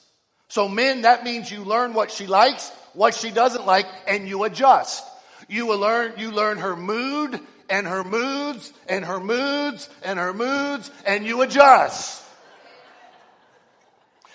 So 0.48 0.66
men, 0.66 1.02
that 1.02 1.24
means 1.24 1.50
you 1.50 1.64
learn 1.64 1.92
what 1.92 2.10
she 2.10 2.26
likes, 2.26 2.70
what 2.94 3.14
she 3.14 3.30
doesn't 3.30 3.66
like, 3.66 3.86
and 4.06 4.26
you 4.26 4.44
adjust. 4.44 5.04
You 5.46 5.66
will 5.66 5.78
learn, 5.78 6.14
you 6.16 6.30
learn 6.30 6.58
her 6.58 6.74
mood 6.74 7.38
and 7.68 7.86
her 7.86 8.02
moods 8.02 8.72
and 8.88 9.04
her 9.04 9.20
moods 9.20 9.90
and 10.02 10.18
her 10.18 10.32
moods 10.32 10.90
and 11.06 11.26
you 11.26 11.42
adjust. 11.42 12.24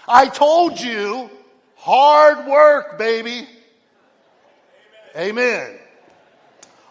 I 0.08 0.28
told 0.28 0.80
you, 0.80 1.30
hard 1.76 2.48
work, 2.48 2.98
baby. 3.00 3.48
Amen. 5.16 5.80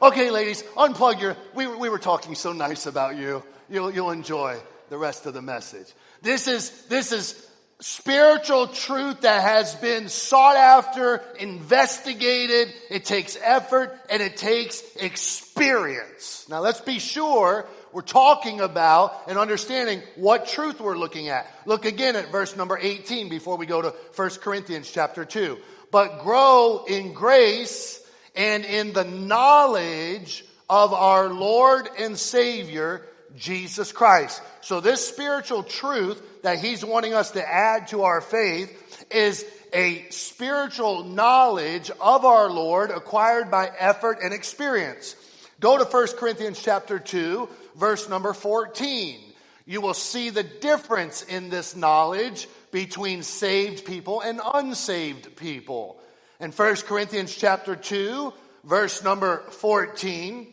Okay, 0.03 0.31
ladies, 0.31 0.63
unplug 0.77 1.23
your. 1.23 1.39
We, 1.55 1.67
we 1.67 1.89
were 1.89 1.99
talking 1.99 2.35
so 2.35 2.53
nice 2.53 2.85
about 2.85 3.17
you. 3.17 3.43
You'll, 3.71 3.91
you'll 3.91 4.11
enjoy 4.11 4.59
the 4.91 4.99
rest 4.99 5.25
of 5.25 5.33
the 5.33 5.41
message. 5.41 5.87
This 6.21 6.49
is, 6.49 6.71
this 6.89 7.13
is 7.13 7.49
spiritual 7.81 8.67
truth 8.69 9.23
that 9.23 9.43
has 9.43 9.75
been 9.77 10.11
sought 10.11 10.57
after, 10.57 11.23
investigated. 11.39 12.75
It 12.91 13.07
takes 13.07 13.39
effort 13.43 13.99
and 14.11 14.21
it 14.21 14.37
takes 14.37 14.83
experience. 14.97 16.47
Now 16.51 16.61
let's 16.61 16.83
be 16.83 16.99
sure 16.99 17.67
we're 17.95 18.03
talking 18.03 18.61
about 18.61 19.29
and 19.29 19.39
understanding 19.39 20.03
what 20.17 20.47
truth 20.47 20.79
we're 20.79 20.99
looking 20.99 21.29
at. 21.29 21.51
Look 21.65 21.87
again 21.87 22.17
at 22.17 22.31
verse 22.31 22.55
number 22.55 22.79
18 22.79 23.31
before 23.31 23.57
we 23.57 23.65
go 23.65 23.81
to 23.81 23.95
1 24.15 24.31
Corinthians 24.43 24.91
chapter 24.91 25.25
2. 25.25 25.57
But 25.91 26.21
grow 26.21 26.85
in 26.87 27.15
grace 27.15 28.03
and 28.37 28.65
in 28.65 28.93
the 28.93 29.05
knowledge 29.05 30.45
of 30.69 30.93
our 30.93 31.29
Lord 31.29 31.89
and 31.99 32.19
Savior, 32.19 33.07
Jesus 33.37 33.93
Christ. 33.93 34.43
So 34.61 34.81
this 34.81 35.07
spiritual 35.07 35.63
truth 35.63 36.23
that 36.43 36.59
he's 36.59 36.85
wanting 36.85 37.15
us 37.15 37.33
to 37.33 37.47
add 37.47 37.89
to 37.89 38.03
our 38.03 38.21
faith 38.21 39.07
is 39.11 39.45
a 39.73 40.07
spiritual 40.11 41.05
knowledge 41.05 41.91
of 42.01 42.25
our 42.25 42.51
Lord 42.51 42.91
acquired 42.91 43.51
by 43.51 43.71
effort 43.79 44.19
and 44.23 44.33
experience. 44.33 45.17
Go 45.61 45.79
to 45.79 45.85
1 45.85 46.09
Corinthians 46.19 46.61
chapter 46.63 46.99
2, 46.99 47.49
verse 47.77 48.09
number 48.09 48.33
14. 48.33 49.21
You 49.65 49.81
will 49.81 49.95
see 49.95 50.31
the 50.31 50.43
difference 50.43 51.23
in 51.23 51.51
this 51.51 51.75
knowledge 51.75 52.49
between 52.71 53.23
saved 53.23 53.85
people 53.85 54.21
and 54.21 54.41
unsaved 54.55 55.37
people. 55.37 56.01
In 56.41 56.53
1 56.53 56.77
Corinthians 56.77 57.35
chapter 57.35 57.77
2, 57.77 58.33
verse 58.65 59.03
number 59.03 59.43
14, 59.51 60.47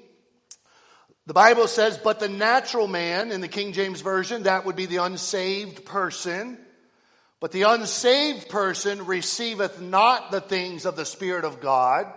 the 1.25 1.33
Bible 1.33 1.67
says, 1.67 1.97
But 1.97 2.19
the 2.19 2.29
natural 2.29 2.87
man, 2.87 3.31
in 3.31 3.41
the 3.41 3.47
King 3.47 3.73
James 3.73 4.01
Version, 4.01 4.43
that 4.43 4.65
would 4.65 4.75
be 4.75 4.85
the 4.85 4.97
unsaved 4.97 5.85
person. 5.85 6.57
But 7.39 7.51
the 7.51 7.63
unsaved 7.63 8.49
person 8.49 9.05
receiveth 9.05 9.81
not 9.81 10.31
the 10.31 10.41
things 10.41 10.85
of 10.85 10.95
the 10.95 11.05
Spirit 11.05 11.45
of 11.45 11.59
God 11.59 12.07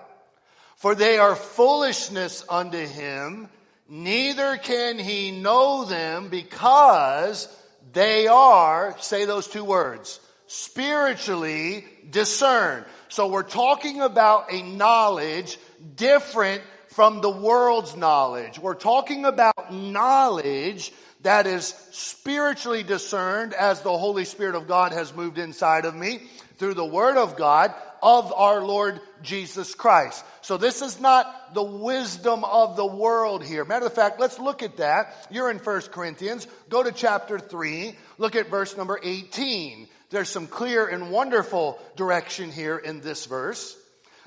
for 0.76 0.94
they 0.94 1.18
are 1.18 1.34
foolishness 1.34 2.44
unto 2.48 2.78
him, 2.78 3.48
neither 3.88 4.56
can 4.58 4.98
he 4.98 5.30
know 5.30 5.84
them 5.84 6.28
because 6.28 7.48
they 7.92 8.26
are, 8.26 8.94
say 9.00 9.24
those 9.24 9.48
two 9.48 9.64
words, 9.64 10.20
spiritually 10.46 11.86
discerned. 12.08 12.84
So 13.08 13.28
we're 13.28 13.42
talking 13.42 14.00
about 14.00 14.52
a 14.52 14.62
knowledge 14.62 15.58
different 15.94 16.62
from 16.88 17.20
the 17.20 17.30
world's 17.30 17.96
knowledge. 17.96 18.58
We're 18.58 18.74
talking 18.74 19.24
about 19.24 19.72
knowledge 19.72 20.92
that 21.22 21.46
is 21.46 21.74
spiritually 21.92 22.82
discerned 22.82 23.52
as 23.54 23.82
the 23.82 23.96
Holy 23.96 24.24
Spirit 24.24 24.54
of 24.54 24.66
God 24.66 24.92
has 24.92 25.14
moved 25.14 25.38
inside 25.38 25.84
of 25.84 25.94
me 25.94 26.20
through 26.56 26.74
the 26.74 26.84
Word 26.84 27.16
of 27.16 27.36
God 27.36 27.74
of 28.02 28.32
our 28.32 28.64
Lord 28.64 29.00
Jesus 29.22 29.74
Christ. 29.74 30.24
So 30.42 30.56
this 30.56 30.82
is 30.82 31.00
not 31.00 31.54
the 31.54 31.62
wisdom 31.62 32.44
of 32.44 32.76
the 32.76 32.86
world 32.86 33.44
here. 33.44 33.64
Matter 33.64 33.86
of 33.86 33.94
fact, 33.94 34.20
let's 34.20 34.38
look 34.38 34.62
at 34.62 34.76
that. 34.76 35.26
You're 35.30 35.50
in 35.50 35.58
1 35.58 35.80
Corinthians. 35.90 36.46
Go 36.68 36.82
to 36.82 36.92
chapter 36.92 37.38
3. 37.38 37.96
Look 38.18 38.36
at 38.36 38.48
verse 38.48 38.76
number 38.76 38.98
18. 39.02 39.88
There's 40.10 40.28
some 40.28 40.46
clear 40.46 40.86
and 40.86 41.10
wonderful 41.10 41.78
direction 41.96 42.52
here 42.52 42.78
in 42.78 43.00
this 43.00 43.26
verse. 43.26 43.76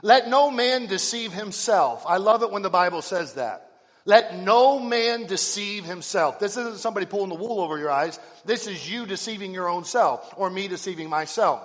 Let 0.02 0.30
no 0.30 0.52
man 0.52 0.88
deceive 0.88 1.32
himself. 1.32 2.04
I 2.08 2.18
love 2.18 2.44
it 2.44 2.52
when 2.52 2.62
the 2.62 2.70
Bible 2.70 3.02
says 3.02 3.34
that. 3.34 3.66
Let 4.06 4.38
no 4.38 4.80
man 4.80 5.26
deceive 5.26 5.86
himself. 5.86 6.40
This 6.40 6.58
isn't 6.58 6.78
somebody 6.80 7.06
pulling 7.06 7.30
the 7.30 7.36
wool 7.36 7.62
over 7.62 7.78
your 7.78 7.92
eyes. 7.92 8.20
This 8.46 8.66
is 8.66 8.90
you 8.90 9.06
deceiving 9.06 9.54
your 9.54 9.70
own 9.70 9.84
self 9.84 10.34
or 10.38 10.50
me 10.50 10.68
deceiving 10.68 11.10
myself. 11.10 11.62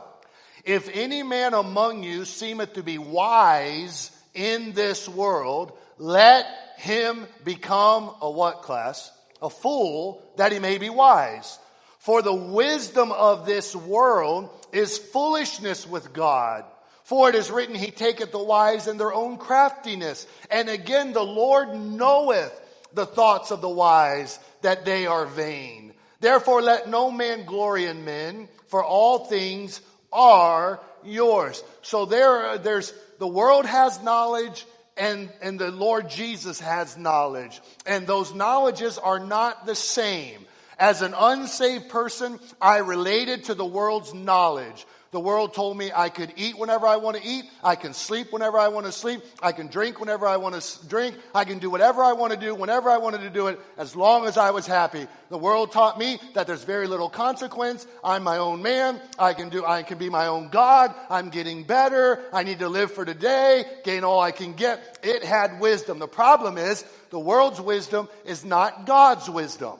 If 0.65 0.89
any 0.93 1.23
man 1.23 1.55
among 1.55 2.03
you 2.03 2.25
seemeth 2.25 2.75
to 2.75 2.83
be 2.83 2.99
wise 2.99 4.11
in 4.35 4.73
this 4.73 5.09
world, 5.09 5.79
let 5.99 6.47
him 6.77 7.27
become 7.45 8.15
a 8.21 8.31
what 8.31 8.63
class? 8.63 9.11
A 9.41 9.51
fool 9.51 10.23
that 10.37 10.53
he 10.53 10.59
may 10.59 10.79
be 10.79 10.91
wise. 10.91 11.59
For 12.05 12.21
the 12.21 12.35
wisdom 12.35 13.13
of 13.13 13.47
this 13.47 13.75
world 13.75 14.51
is 14.73 14.99
foolishness 14.99 15.89
with 15.89 16.13
God. 16.13 16.67
For 17.05 17.31
it 17.31 17.35
is 17.35 17.51
written, 17.51 17.75
He 17.75 17.91
taketh 17.91 18.31
the 18.31 18.45
wise 18.45 18.89
in 18.89 18.99
their 18.99 19.15
own 19.15 19.39
craftiness. 19.39 20.27
And 20.51 20.69
again, 20.69 21.15
the 21.15 21.25
Lord 21.25 21.75
knoweth 21.75 22.53
the 22.93 23.07
thoughts 23.07 23.51
of 23.51 23.63
the 23.63 23.71
wise, 23.71 24.39
that 24.61 24.85
they 24.85 25.07
are 25.07 25.25
vain. 25.25 25.95
Therefore, 26.21 26.61
let 26.61 26.91
no 26.91 27.11
man 27.11 27.47
glory 27.47 27.87
in 27.87 28.05
men, 28.05 28.49
for 28.67 28.85
all 28.85 29.21
things 29.25 29.81
are 30.13 30.81
yours. 31.07 31.65
So 31.81 32.05
there, 32.05 32.59
there's, 32.59 32.93
the 33.19 33.27
world 33.27 33.65
has 33.65 34.03
knowledge 34.03 34.67
and, 34.99 35.31
and 35.41 35.59
the 35.59 35.71
Lord 35.71 36.11
Jesus 36.11 36.61
has 36.61 36.99
knowledge. 36.99 37.63
And 37.87 38.07
those 38.07 38.35
knowledges 38.35 38.99
are 38.99 39.19
not 39.19 39.65
the 39.65 39.75
same. 39.75 40.45
As 40.79 41.03
an 41.03 41.15
unsaved 41.17 41.89
person, 41.89 42.39
I 42.61 42.79
related 42.79 43.45
to 43.45 43.55
the 43.55 43.65
world's 43.65 44.15
knowledge. 44.15 44.87
The 45.15 45.21
world 45.21 45.55
told 45.55 45.79
me 45.79 45.93
I 45.95 46.09
could 46.09 46.33
eat 46.37 46.59
whenever 46.59 46.89
I 46.89 46.97
want 46.97 47.17
to 47.17 47.23
eat. 47.25 47.45
I 47.63 47.77
can 47.77 47.95
sleep 47.95 48.33
whenever 48.33 48.59
I 48.59 48.67
want 48.67 48.87
to 48.87 48.91
sleep. 48.91 49.21
I 49.41 49.53
can 49.53 49.69
drink 49.69 50.01
whenever 50.01 50.27
I 50.27 50.39
want 50.39 50.61
to 50.61 50.89
drink. 50.89 51.15
I 51.33 51.45
can 51.45 51.61
do 51.61 51.71
whatever 51.71 52.03
I 52.03 52.15
want 52.15 52.33
to 52.33 52.37
do 52.37 52.53
whenever 52.53 52.91
I 52.91 52.99
wanted 52.99 53.21
to 53.21 53.31
do 53.31 53.47
it 53.47 53.61
as 53.79 53.95
long 53.95 54.27
as 54.27 54.37
I 54.37 54.51
was 54.51 54.67
happy. 54.67 55.07
The 55.29 55.39
world 55.39 55.71
taught 55.71 56.01
me 56.01 56.19
that 56.35 56.49
there's 56.49 56.65
very 56.65 56.89
little 56.89 57.09
consequence. 57.09 57.87
I'm 58.03 58.25
my 58.25 58.39
own 58.39 58.61
man. 58.61 59.01
I 59.17 59.35
can 59.35 59.51
do, 59.51 59.65
I 59.65 59.85
can 59.85 59.99
be 59.99 60.11
my 60.11 60.27
own 60.27 60.49
God. 60.49 60.93
I'm 61.09 61.31
getting 61.31 61.63
better. 61.63 62.21
I 62.33 62.43
need 62.43 62.59
to 62.59 62.69
live 62.69 62.91
for 62.91 63.05
today, 63.05 63.63
gain 63.85 64.03
all 64.03 64.19
I 64.19 64.33
can 64.33 64.55
get. 64.55 64.99
It 65.05 65.23
had 65.23 65.61
wisdom. 65.61 66.01
The 66.01 66.09
problem 66.09 66.59
is 66.59 66.85
the 67.11 67.21
world's 67.21 67.61
wisdom 67.61 68.09
is 68.25 68.45
not 68.45 68.85
God's 68.85 69.31
wisdom. 69.31 69.79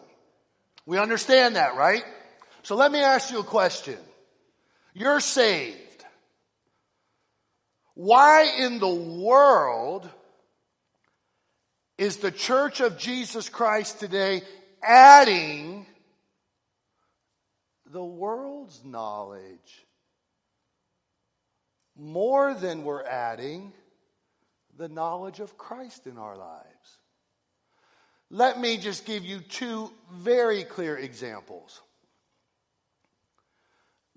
We 0.87 0.99
understand 0.99 1.57
that, 1.57 1.77
right? 1.77 2.05
So 2.63 2.77
let 2.77 2.93
me 2.93 3.01
ask 3.01 3.31
you 3.31 3.41
a 3.41 3.45
question. 3.45 3.99
You're 4.95 5.21
saved. 5.21 5.79
Why 7.95 8.55
in 8.59 8.81
the 8.81 8.95
world 8.95 10.09
is 11.97 12.19
the 12.19 12.31
church 12.31 12.81
of 12.81 12.99
Jesus 12.99 13.49
Christ 13.49 14.01
today 14.01 14.43
adding 14.83 15.87
the 17.87 18.05
world's 18.05 18.85
knowledge 18.85 19.87
more 21.97 22.55
than 22.55 22.83
we're 22.83 23.05
adding 23.05 23.73
the 24.77 24.89
knowledge 24.89 25.39
of 25.39 25.57
Christ 25.57 26.07
in 26.07 26.19
our 26.19 26.37
lives? 26.37 26.99
Let 28.35 28.59
me 28.59 28.79
just 28.79 29.05
give 29.05 29.25
you 29.25 29.39
two 29.39 29.93
very 30.13 30.65
clear 30.65 30.99
examples. 30.99 31.81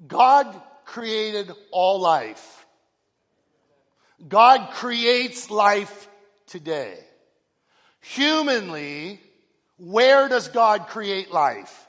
God 0.08 0.60
created 0.86 1.52
all 1.72 2.00
life. 2.00 2.66
God 4.28 4.72
creates 4.72 5.52
life 5.52 6.10
today. 6.48 6.98
Humanly, 8.02 9.20
where 9.78 10.28
does 10.28 10.48
God 10.48 10.88
create 10.88 11.32
life? 11.32 11.88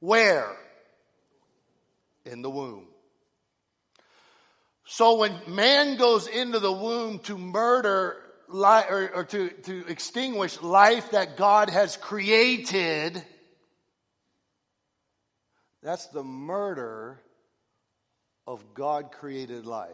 Where? 0.00 0.50
In 2.24 2.42
the 2.42 2.50
womb. 2.50 2.88
So 4.84 5.18
when 5.18 5.32
man 5.46 5.96
goes 5.96 6.26
into 6.26 6.58
the 6.58 6.72
womb 6.72 7.20
to 7.20 7.38
murder 7.38 8.16
or, 8.48 9.10
or 9.14 9.24
to, 9.24 9.48
to 9.48 9.84
extinguish 9.88 10.60
life 10.60 11.10
that 11.12 11.36
God 11.36 11.70
has 11.70 11.96
created, 11.96 13.22
that's 15.82 16.06
the 16.08 16.24
murder 16.24 17.20
of 18.46 18.62
God 18.74 19.12
created 19.12 19.66
life. 19.66 19.90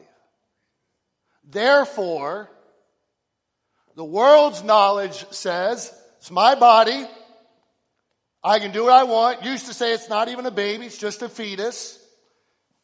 Therefore, 1.45 2.51
the 3.97 4.05
world's 4.05 4.63
knowledge 4.63 5.27
says, 5.31 5.93
it's 6.19 6.31
my 6.31 6.55
body. 6.55 7.07
I 8.45 8.59
can 8.59 8.73
do 8.73 8.85
what 8.85 8.93
I 8.93 9.05
want. 9.05 9.45
Used 9.45 9.67
to 9.67 9.75
say 9.75 9.93
it's 9.93 10.09
not 10.09 10.29
even 10.29 10.47
a 10.47 10.51
baby, 10.51 10.87
it's 10.87 10.99
just 10.99 11.23
a 11.23 11.29
fetus. 11.29 11.99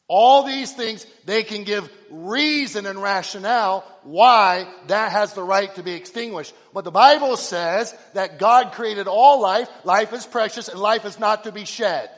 All 0.09 0.41
these 0.41 0.73
things, 0.73 1.05
they 1.25 1.43
can 1.43 1.63
give 1.63 1.87
reason 2.09 2.87
and 2.87 2.99
rationale 2.99 3.85
why 4.01 4.67
that 4.87 5.11
has 5.11 5.33
the 5.33 5.43
right 5.43 5.73
to 5.75 5.83
be 5.83 5.93
extinguished. 5.93 6.53
But 6.73 6.83
the 6.83 6.91
Bible 6.91 7.37
says 7.37 7.95
that 8.15 8.39
God 8.39 8.71
created 8.71 9.07
all 9.07 9.39
life, 9.39 9.69
life 9.83 10.11
is 10.11 10.25
precious, 10.25 10.67
and 10.67 10.79
life 10.79 11.05
is 11.05 11.19
not 11.19 11.43
to 11.43 11.51
be 11.51 11.63
shed. 11.63 12.09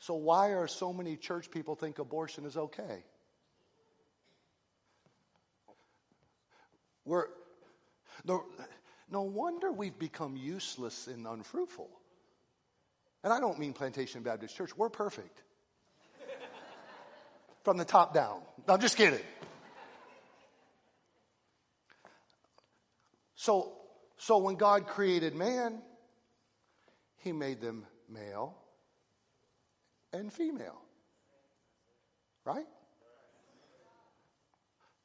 So 0.00 0.12
why 0.14 0.50
are 0.50 0.66
so 0.66 0.92
many 0.92 1.16
church 1.16 1.50
people 1.50 1.76
think 1.76 1.98
abortion 1.98 2.44
is 2.44 2.58
okay? 2.58 3.04
We're, 7.06 7.28
no, 8.26 8.44
no 9.10 9.22
wonder 9.22 9.72
we've 9.72 9.98
become 9.98 10.36
useless 10.36 11.06
and 11.06 11.26
unfruitful. 11.26 11.88
And 13.24 13.32
I 13.32 13.40
don't 13.40 13.58
mean 13.58 13.72
Plantation 13.72 14.22
Baptist 14.22 14.54
Church, 14.54 14.76
we're 14.76 14.90
perfect. 14.90 15.42
From 17.64 17.76
the 17.76 17.84
top 17.84 18.14
down. 18.14 18.40
No, 18.66 18.74
I'm 18.74 18.80
just 18.80 18.96
kidding. 18.96 19.20
So, 23.34 23.72
so 24.18 24.38
when 24.38 24.56
God 24.56 24.86
created 24.86 25.34
man, 25.34 25.80
he 27.18 27.32
made 27.32 27.60
them 27.60 27.86
male 28.08 28.56
and 30.12 30.32
female. 30.32 30.80
Right? 32.44 32.66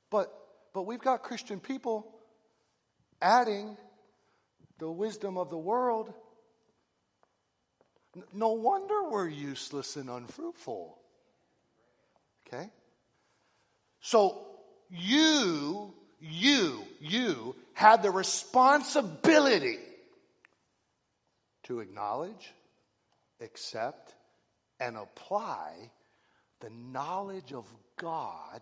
But 0.10 0.34
but 0.74 0.86
we've 0.86 1.00
got 1.00 1.24
Christian 1.24 1.62
people 1.62 2.13
adding 3.22 3.78
the 4.78 4.91
wisdom 4.91 5.38
of 5.38 5.50
the 5.50 5.58
world. 5.58 6.13
No 8.34 8.50
wonder 8.50 9.10
we're 9.10 9.30
useless 9.30 9.96
and 9.96 10.10
unfruitful. 10.10 10.98
Okay? 12.47 12.69
So 14.01 14.45
you, 14.89 15.93
you, 16.19 16.84
you 16.99 17.55
had 17.73 18.03
the 18.03 18.12
responsibility 18.12 19.79
to 21.63 21.79
acknowledge, 21.79 22.53
accept, 23.41 24.13
and 24.79 24.95
apply 24.95 25.91
the 26.62 26.69
knowledge 26.69 27.53
of 27.53 27.65
God 27.97 28.62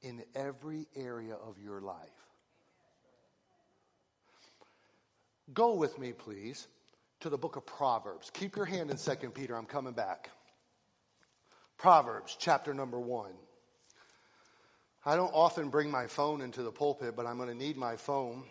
in 0.00 0.22
every 0.34 0.86
area 0.96 1.34
of 1.34 1.56
your 1.62 1.80
life. 1.80 1.96
Go 5.52 5.74
with 5.74 5.98
me, 5.98 6.12
please, 6.12 6.66
to 7.20 7.30
the 7.30 7.38
book 7.38 7.56
of 7.56 7.66
Proverbs. 7.66 8.30
Keep 8.30 8.56
your 8.56 8.66
hand 8.66 8.90
in 8.90 8.96
2 8.96 9.30
Peter. 9.30 9.56
I'm 9.56 9.66
coming 9.66 9.94
back. 9.94 10.30
Proverbs, 11.78 12.36
chapter 12.38 12.74
number 12.74 12.98
1. 12.98 13.30
I 15.06 15.14
don't 15.14 15.32
often 15.32 15.70
bring 15.70 15.92
my 15.92 16.08
phone 16.08 16.42
into 16.42 16.64
the 16.64 16.72
pulpit, 16.72 17.14
but 17.14 17.24
I'm 17.24 17.36
going 17.36 17.48
to 17.48 17.54
need 17.54 17.76
my 17.76 17.96
phone 17.96 18.42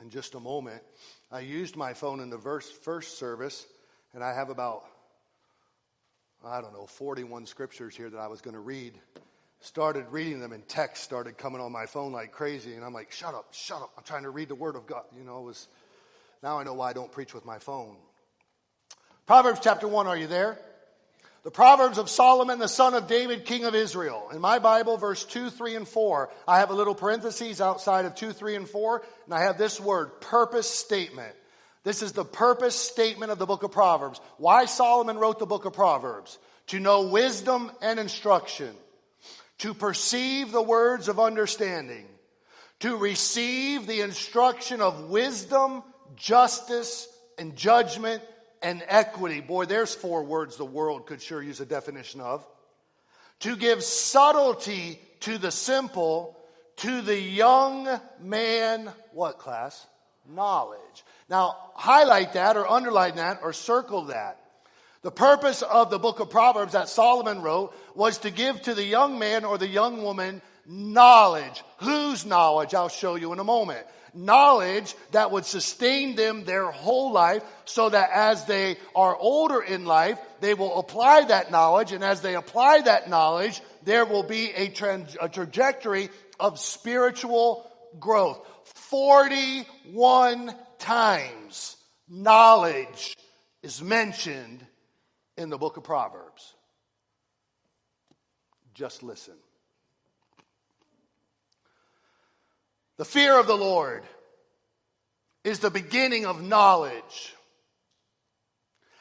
in 0.00 0.08
just 0.08 0.34
a 0.34 0.40
moment. 0.40 0.82
I 1.30 1.40
used 1.40 1.76
my 1.76 1.92
phone 1.92 2.20
in 2.20 2.30
the 2.30 2.38
verse, 2.38 2.70
first 2.70 3.18
service, 3.18 3.66
and 4.14 4.24
I 4.24 4.32
have 4.32 4.48
about, 4.48 4.86
I 6.42 6.62
don't 6.62 6.72
know, 6.72 6.86
41 6.86 7.44
scriptures 7.44 7.94
here 7.94 8.08
that 8.08 8.18
I 8.18 8.28
was 8.28 8.40
going 8.40 8.54
to 8.54 8.60
read. 8.60 8.94
Started 9.60 10.06
reading 10.10 10.40
them 10.40 10.52
and 10.52 10.66
text 10.66 11.02
started 11.02 11.36
coming 11.36 11.60
on 11.60 11.70
my 11.70 11.84
phone 11.84 12.12
like 12.12 12.30
crazy 12.30 12.74
and 12.74 12.84
i'm 12.84 12.92
like 12.92 13.10
shut 13.10 13.34
up 13.34 13.46
shut 13.52 13.80
up. 13.80 13.90
I'm 13.96 14.04
trying 14.04 14.24
to 14.24 14.30
read 14.30 14.48
the 14.48 14.54
word 14.54 14.76
of 14.76 14.86
god. 14.86 15.04
You 15.16 15.24
know 15.24 15.40
it 15.40 15.44
was 15.44 15.66
now 16.42 16.58
i 16.58 16.62
know 16.62 16.74
why 16.74 16.90
i 16.90 16.92
don't 16.92 17.10
preach 17.10 17.32
with 17.32 17.46
my 17.46 17.58
phone. 17.58 17.96
Proverbs 19.24 19.60
chapter 19.62 19.88
1 19.88 20.06
are 20.06 20.16
you 20.16 20.26
there 20.26 20.58
the 21.46 21.52
proverbs 21.52 21.96
of 21.96 22.10
solomon 22.10 22.58
the 22.58 22.66
son 22.66 22.92
of 22.94 23.06
david 23.06 23.44
king 23.44 23.64
of 23.64 23.74
israel. 23.76 24.30
In 24.32 24.40
my 24.40 24.58
bible 24.58 24.96
verse 24.96 25.24
2 25.24 25.48
3 25.48 25.76
and 25.76 25.86
4 25.86 26.28
i 26.48 26.58
have 26.58 26.70
a 26.70 26.74
little 26.74 26.96
parentheses 26.96 27.60
outside 27.60 28.04
of 28.04 28.16
2 28.16 28.32
3 28.32 28.56
and 28.56 28.68
4 28.68 29.02
and 29.26 29.32
i 29.34 29.42
have 29.42 29.56
this 29.56 29.80
word 29.80 30.20
purpose 30.20 30.68
statement. 30.68 31.32
This 31.84 32.02
is 32.02 32.10
the 32.10 32.24
purpose 32.24 32.74
statement 32.74 33.30
of 33.30 33.38
the 33.38 33.46
book 33.46 33.62
of 33.62 33.70
proverbs. 33.70 34.20
Why 34.38 34.64
solomon 34.64 35.18
wrote 35.18 35.38
the 35.38 35.46
book 35.46 35.66
of 35.66 35.72
proverbs? 35.72 36.36
To 36.68 36.80
know 36.80 37.06
wisdom 37.06 37.70
and 37.80 38.00
instruction. 38.00 38.74
To 39.58 39.72
perceive 39.72 40.50
the 40.50 40.60
words 40.60 41.06
of 41.06 41.20
understanding, 41.20 42.06
to 42.80 42.96
receive 42.96 43.86
the 43.86 44.00
instruction 44.00 44.80
of 44.80 45.10
wisdom, 45.10 45.84
justice, 46.16 47.06
and 47.38 47.54
judgment 47.54 48.20
and 48.62 48.82
equity. 48.86 49.40
Boy, 49.40 49.66
there's 49.66 49.94
four 49.94 50.24
words 50.24 50.56
the 50.56 50.64
world 50.64 51.06
could 51.06 51.22
sure 51.22 51.42
use 51.42 51.60
a 51.60 51.66
definition 51.66 52.20
of. 52.20 52.46
To 53.40 53.56
give 53.56 53.82
subtlety 53.82 54.98
to 55.20 55.38
the 55.38 55.50
simple, 55.50 56.36
to 56.76 57.02
the 57.02 57.18
young 57.18 57.88
man, 58.20 58.90
what 59.12 59.38
class? 59.38 59.86
Knowledge. 60.28 61.04
Now, 61.28 61.56
highlight 61.74 62.32
that 62.32 62.56
or 62.56 62.70
underline 62.70 63.16
that 63.16 63.40
or 63.42 63.52
circle 63.52 64.06
that. 64.06 64.40
The 65.02 65.10
purpose 65.12 65.62
of 65.62 65.90
the 65.90 65.98
book 65.98 66.18
of 66.18 66.30
Proverbs 66.30 66.72
that 66.72 66.88
Solomon 66.88 67.42
wrote 67.42 67.74
was 67.94 68.18
to 68.18 68.30
give 68.30 68.60
to 68.62 68.74
the 68.74 68.84
young 68.84 69.18
man 69.18 69.44
or 69.44 69.56
the 69.58 69.68
young 69.68 70.02
woman 70.02 70.42
knowledge. 70.66 71.62
Whose 71.78 72.26
knowledge? 72.26 72.74
I'll 72.74 72.88
show 72.88 73.14
you 73.14 73.32
in 73.32 73.38
a 73.38 73.44
moment. 73.44 73.86
Knowledge 74.14 74.94
that 75.12 75.30
would 75.30 75.44
sustain 75.44 76.16
them 76.16 76.44
their 76.44 76.70
whole 76.70 77.12
life 77.12 77.42
so 77.66 77.90
that 77.90 78.10
as 78.12 78.44
they 78.46 78.76
are 78.94 79.16
older 79.16 79.60
in 79.60 79.84
life, 79.84 80.18
they 80.40 80.54
will 80.54 80.78
apply 80.78 81.26
that 81.26 81.50
knowledge. 81.50 81.92
And 81.92 82.02
as 82.02 82.22
they 82.22 82.34
apply 82.34 82.80
that 82.82 83.10
knowledge, 83.10 83.60
there 83.84 84.06
will 84.06 84.22
be 84.22 84.50
a, 84.56 84.72
a 85.20 85.28
trajectory 85.28 86.08
of 86.40 86.58
spiritual 86.58 87.70
growth. 87.98 88.46
41 88.64 90.54
times 90.78 91.76
knowledge 92.08 93.16
is 93.62 93.82
mentioned 93.82 94.64
in 95.36 95.50
the 95.50 95.58
book 95.58 95.76
of 95.76 95.84
Proverbs. 95.84 96.54
Just 98.74 99.02
listen. 99.02 99.34
The 102.98 103.04
fear 103.04 103.38
of 103.38 103.46
the 103.46 103.56
Lord 103.56 104.02
is 105.44 105.58
the 105.58 105.70
beginning 105.70 106.26
of 106.26 106.42
knowledge. 106.42 107.34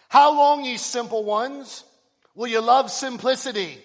How 0.10 0.36
long, 0.36 0.66
ye 0.66 0.78
simple 0.78 1.24
ones, 1.24 1.84
will 2.36 2.48
you 2.48 2.62
love 2.62 2.92
simplicity? 2.92 3.78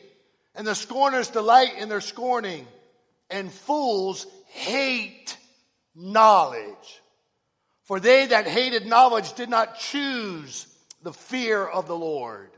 And 0.54 0.66
the 0.66 0.74
scorners 0.74 1.28
delight 1.28 1.78
in 1.78 1.88
their 1.88 2.00
scorning, 2.00 2.66
and 3.30 3.52
fools 3.52 4.26
hate 4.48 5.36
knowledge. 5.94 7.00
For 7.84 8.00
they 8.00 8.26
that 8.26 8.46
hated 8.46 8.86
knowledge 8.86 9.32
did 9.34 9.48
not 9.48 9.78
choose 9.78 10.66
the 11.02 11.12
fear 11.12 11.64
of 11.64 11.86
the 11.86 11.96
Lord. 11.96 12.50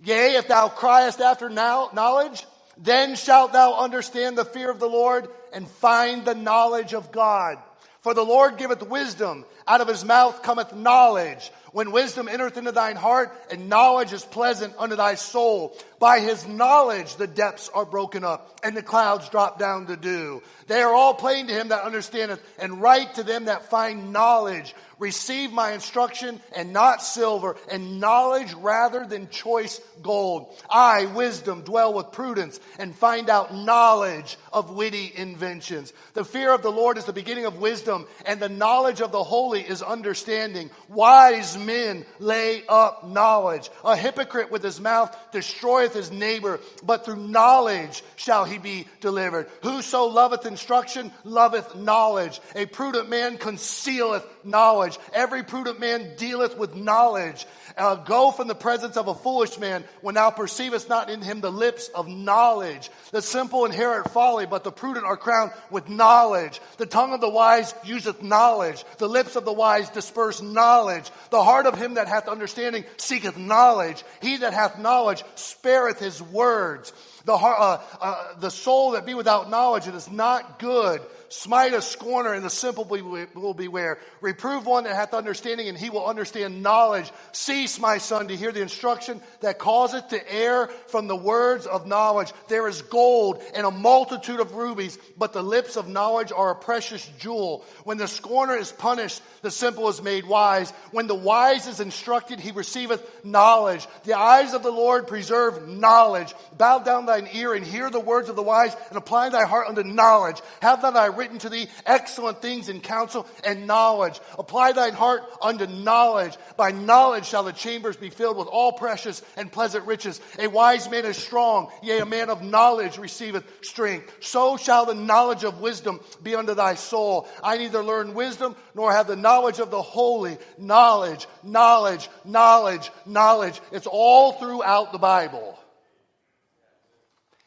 Yea, 0.00 0.34
if 0.36 0.48
thou 0.48 0.68
criest 0.68 1.20
after 1.20 1.48
knowledge, 1.48 2.44
Then 2.76 3.16
shalt 3.16 3.52
thou 3.52 3.74
understand 3.74 4.36
the 4.36 4.44
fear 4.44 4.70
of 4.70 4.80
the 4.80 4.88
Lord 4.88 5.28
and 5.52 5.68
find 5.68 6.24
the 6.24 6.34
knowledge 6.34 6.94
of 6.94 7.12
God. 7.12 7.58
For 8.02 8.14
the 8.14 8.24
Lord 8.24 8.56
giveth 8.56 8.82
wisdom, 8.82 9.44
out 9.64 9.80
of 9.80 9.86
his 9.86 10.04
mouth 10.04 10.42
cometh 10.42 10.74
knowledge. 10.74 11.52
When 11.70 11.92
wisdom 11.92 12.26
entereth 12.26 12.56
into 12.56 12.72
thine 12.72 12.96
heart, 12.96 13.32
and 13.48 13.68
knowledge 13.68 14.12
is 14.12 14.24
pleasant 14.24 14.74
unto 14.76 14.96
thy 14.96 15.14
soul. 15.14 15.76
By 16.00 16.18
his 16.18 16.46
knowledge 16.46 17.14
the 17.14 17.28
depths 17.28 17.70
are 17.72 17.86
broken 17.86 18.24
up, 18.24 18.60
and 18.64 18.76
the 18.76 18.82
clouds 18.82 19.28
drop 19.28 19.56
down 19.58 19.86
to 19.86 19.96
dew. 19.96 20.42
They 20.66 20.82
are 20.82 20.92
all 20.92 21.14
plain 21.14 21.46
to 21.46 21.54
him 21.54 21.68
that 21.68 21.84
understandeth, 21.84 22.42
and 22.58 22.82
right 22.82 23.12
to 23.14 23.22
them 23.22 23.44
that 23.44 23.70
find 23.70 24.12
knowledge. 24.12 24.74
Receive 25.02 25.50
my 25.50 25.72
instruction 25.72 26.40
and 26.54 26.72
not 26.72 27.02
silver, 27.02 27.56
and 27.68 27.98
knowledge 27.98 28.54
rather 28.54 29.04
than 29.04 29.28
choice 29.30 29.80
gold. 30.00 30.56
I, 30.70 31.06
wisdom, 31.06 31.62
dwell 31.62 31.92
with 31.92 32.12
prudence 32.12 32.60
and 32.78 32.94
find 32.94 33.28
out 33.28 33.52
knowledge 33.52 34.38
of 34.52 34.70
witty 34.70 35.12
inventions. 35.16 35.92
The 36.14 36.24
fear 36.24 36.54
of 36.54 36.62
the 36.62 36.70
Lord 36.70 36.98
is 36.98 37.04
the 37.04 37.12
beginning 37.12 37.46
of 37.46 37.58
wisdom, 37.58 38.06
and 38.26 38.38
the 38.38 38.48
knowledge 38.48 39.00
of 39.00 39.10
the 39.10 39.24
holy 39.24 39.62
is 39.62 39.82
understanding. 39.82 40.70
Wise 40.88 41.58
men 41.58 42.06
lay 42.20 42.62
up 42.68 43.04
knowledge. 43.04 43.70
A 43.84 43.96
hypocrite 43.96 44.52
with 44.52 44.62
his 44.62 44.80
mouth 44.80 45.16
destroyeth 45.32 45.94
his 45.94 46.12
neighbor, 46.12 46.60
but 46.84 47.04
through 47.04 47.16
knowledge 47.16 48.04
shall 48.14 48.44
he 48.44 48.58
be 48.58 48.86
delivered. 49.00 49.48
Whoso 49.64 50.04
loveth 50.04 50.46
instruction 50.46 51.10
loveth 51.24 51.74
knowledge. 51.74 52.40
A 52.54 52.66
prudent 52.66 53.08
man 53.08 53.36
concealeth 53.36 54.24
knowledge. 54.44 54.98
Every 55.12 55.42
prudent 55.42 55.80
man 55.80 56.12
dealeth 56.16 56.56
with 56.56 56.74
knowledge. 56.74 57.46
Uh, 57.76 57.96
go 57.96 58.30
from 58.30 58.48
the 58.48 58.54
presence 58.54 58.96
of 58.96 59.08
a 59.08 59.14
foolish 59.14 59.58
man 59.58 59.84
when 60.00 60.14
thou 60.14 60.30
perceivest 60.30 60.88
not 60.88 61.10
in 61.10 61.22
him 61.22 61.40
the 61.40 61.52
lips 61.52 61.88
of 61.88 62.08
knowledge. 62.08 62.90
The 63.12 63.22
simple 63.22 63.64
inherit 63.64 64.10
folly, 64.10 64.46
but 64.46 64.64
the 64.64 64.72
prudent 64.72 65.06
are 65.06 65.16
crowned 65.16 65.52
with 65.70 65.88
knowledge. 65.88 66.60
The 66.76 66.86
tongue 66.86 67.12
of 67.12 67.20
the 67.20 67.28
wise 67.28 67.74
useth 67.84 68.22
knowledge. 68.22 68.84
The 68.98 69.08
lips 69.08 69.36
of 69.36 69.44
the 69.44 69.52
wise 69.52 69.88
disperse 69.90 70.42
knowledge. 70.42 71.10
The 71.30 71.42
heart 71.42 71.66
of 71.66 71.78
him 71.78 71.94
that 71.94 72.08
hath 72.08 72.28
understanding 72.28 72.84
seeketh 72.96 73.36
knowledge. 73.36 74.02
He 74.20 74.38
that 74.38 74.52
hath 74.52 74.78
knowledge 74.78 75.22
spareth 75.34 75.98
his 75.98 76.20
words. 76.20 76.92
The, 77.24 77.38
heart, 77.38 77.58
uh, 77.60 78.04
uh, 78.04 78.40
the 78.40 78.50
soul 78.50 78.92
that 78.92 79.06
be 79.06 79.14
without 79.14 79.48
knowledge, 79.48 79.86
it 79.86 79.94
is 79.94 80.10
not 80.10 80.58
good. 80.58 81.00
Smite 81.32 81.72
a 81.72 81.80
scorner, 81.80 82.34
and 82.34 82.44
the 82.44 82.50
simple 82.50 82.84
will 82.84 83.54
beware. 83.54 83.98
Reprove 84.20 84.66
one 84.66 84.84
that 84.84 84.94
hath 84.94 85.14
understanding, 85.14 85.66
and 85.66 85.78
he 85.78 85.88
will 85.88 86.04
understand 86.04 86.62
knowledge. 86.62 87.10
Cease, 87.32 87.80
my 87.80 87.96
son, 87.96 88.28
to 88.28 88.36
hear 88.36 88.52
the 88.52 88.60
instruction 88.60 89.18
that 89.40 89.58
causeth 89.58 90.08
to 90.08 90.30
err 90.30 90.66
from 90.88 91.06
the 91.06 91.16
words 91.16 91.66
of 91.66 91.86
knowledge. 91.86 92.30
There 92.48 92.68
is 92.68 92.82
gold 92.82 93.42
and 93.54 93.64
a 93.64 93.70
multitude 93.70 94.40
of 94.40 94.56
rubies, 94.56 94.98
but 95.16 95.32
the 95.32 95.42
lips 95.42 95.76
of 95.76 95.88
knowledge 95.88 96.32
are 96.32 96.50
a 96.50 96.54
precious 96.54 97.08
jewel. 97.18 97.64
When 97.84 97.96
the 97.96 98.08
scorner 98.08 98.56
is 98.56 98.70
punished, 98.70 99.22
the 99.40 99.50
simple 99.50 99.88
is 99.88 100.02
made 100.02 100.26
wise. 100.26 100.70
When 100.90 101.06
the 101.06 101.14
wise 101.14 101.66
is 101.66 101.80
instructed, 101.80 102.40
he 102.40 102.50
receiveth 102.50 103.24
knowledge. 103.24 103.88
The 104.04 104.18
eyes 104.18 104.52
of 104.52 104.62
the 104.62 104.70
Lord 104.70 105.06
preserve 105.06 105.66
knowledge. 105.66 106.34
Bow 106.58 106.80
down 106.80 107.06
thine 107.06 107.26
ear 107.32 107.54
and 107.54 107.64
hear 107.64 107.88
the 107.88 108.00
words 108.00 108.28
of 108.28 108.36
the 108.36 108.42
wise, 108.42 108.76
and 108.90 108.98
apply 108.98 109.30
thy 109.30 109.46
heart 109.46 109.68
unto 109.68 109.82
knowledge. 109.82 110.36
Have 110.60 110.82
thou 110.82 110.90
thy 110.90 111.08
written 111.22 111.38
to 111.38 111.48
thee 111.48 111.68
excellent 111.86 112.42
things 112.42 112.68
in 112.68 112.80
counsel 112.80 113.28
and 113.44 113.68
knowledge. 113.68 114.20
Apply 114.36 114.72
thine 114.72 114.92
heart 114.92 115.22
unto 115.40 115.66
knowledge. 115.66 116.36
By 116.56 116.72
knowledge 116.72 117.26
shall 117.26 117.44
the 117.44 117.52
chambers 117.52 117.96
be 117.96 118.10
filled 118.10 118.36
with 118.36 118.48
all 118.48 118.72
precious 118.72 119.22
and 119.36 119.52
pleasant 119.52 119.86
riches. 119.86 120.20
A 120.40 120.48
wise 120.48 120.90
man 120.90 121.04
is 121.04 121.16
strong, 121.16 121.70
yea, 121.80 122.00
a 122.00 122.06
man 122.06 122.28
of 122.28 122.42
knowledge 122.42 122.98
receiveth 122.98 123.44
strength. 123.64 124.12
So 124.18 124.56
shall 124.56 124.84
the 124.84 124.94
knowledge 124.94 125.44
of 125.44 125.60
wisdom 125.60 126.00
be 126.24 126.34
unto 126.34 126.54
thy 126.54 126.74
soul. 126.74 127.28
I 127.40 127.56
neither 127.56 127.84
learn 127.84 128.14
wisdom 128.14 128.56
nor 128.74 128.92
have 128.92 129.06
the 129.06 129.14
knowledge 129.14 129.60
of 129.60 129.70
the 129.70 129.80
holy. 129.80 130.38
Knowledge, 130.58 131.28
knowledge, 131.44 132.08
knowledge, 132.24 132.90
knowledge. 133.06 133.60
It's 133.70 133.86
all 133.86 134.32
throughout 134.32 134.90
the 134.90 134.98
Bible. 134.98 135.56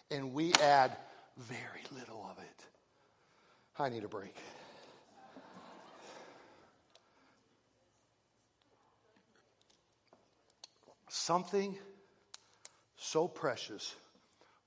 And 0.10 0.34
we 0.34 0.54
add 0.54 0.96
very 1.38 1.75
I 3.78 3.90
need 3.90 4.04
a 4.04 4.08
break. 4.08 4.36
Something 11.10 11.78
so 12.98 13.28
precious, 13.28 13.96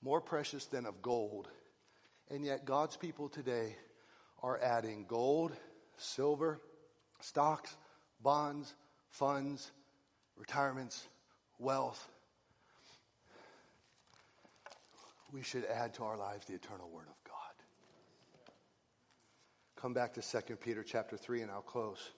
more 0.03 0.21
precious 0.21 0.66
than 0.66 0.87
of 0.87 1.01
gold, 1.03 1.49
and 2.31 2.44
yet 2.44 2.64
God's 2.64 2.97
people 2.97 3.29
today 3.29 3.77
are 4.42 4.59
adding 4.62 5.05
gold, 5.09 5.53
silver, 5.97 6.61
stocks, 7.21 7.75
bonds, 8.23 8.75
funds, 9.11 9.71
retirements, 10.37 11.07
wealth. 11.59 12.09
We 15.33 15.42
should 15.42 15.64
add 15.64 15.94
to 15.94 16.05
our 16.05 16.16
lives 16.16 16.47
the 16.47 16.55
eternal 16.55 16.88
Word 16.90 17.09
of 17.09 17.25
God. 17.25 17.27
Come 19.80 19.94
back 19.94 20.14
to 20.14 20.20
2 20.20 20.56
Peter 20.56 20.82
chapter 20.82 21.16
3 21.16 21.42
and 21.42 21.52
I'll 21.52 21.60
close. 21.62 22.10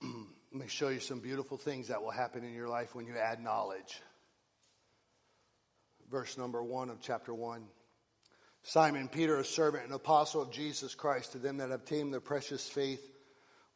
Let 0.04 0.12
me 0.52 0.68
show 0.68 0.90
you 0.90 1.00
some 1.00 1.18
beautiful 1.18 1.56
things 1.56 1.88
that 1.88 2.00
will 2.00 2.12
happen 2.12 2.44
in 2.44 2.54
your 2.54 2.68
life 2.68 2.94
when 2.94 3.06
you 3.06 3.16
add 3.18 3.42
knowledge. 3.42 4.00
Verse 6.08 6.38
number 6.38 6.62
1 6.62 6.90
of 6.90 7.00
chapter 7.00 7.34
1. 7.34 7.64
Simon 8.68 9.06
Peter, 9.06 9.38
a 9.38 9.44
servant 9.44 9.84
and 9.84 9.92
apostle 9.92 10.42
of 10.42 10.50
Jesus 10.50 10.96
Christ, 10.96 11.32
to 11.32 11.38
them 11.38 11.58
that 11.58 11.70
obtained 11.70 12.12
the 12.12 12.20
precious 12.20 12.68
faith 12.68 13.00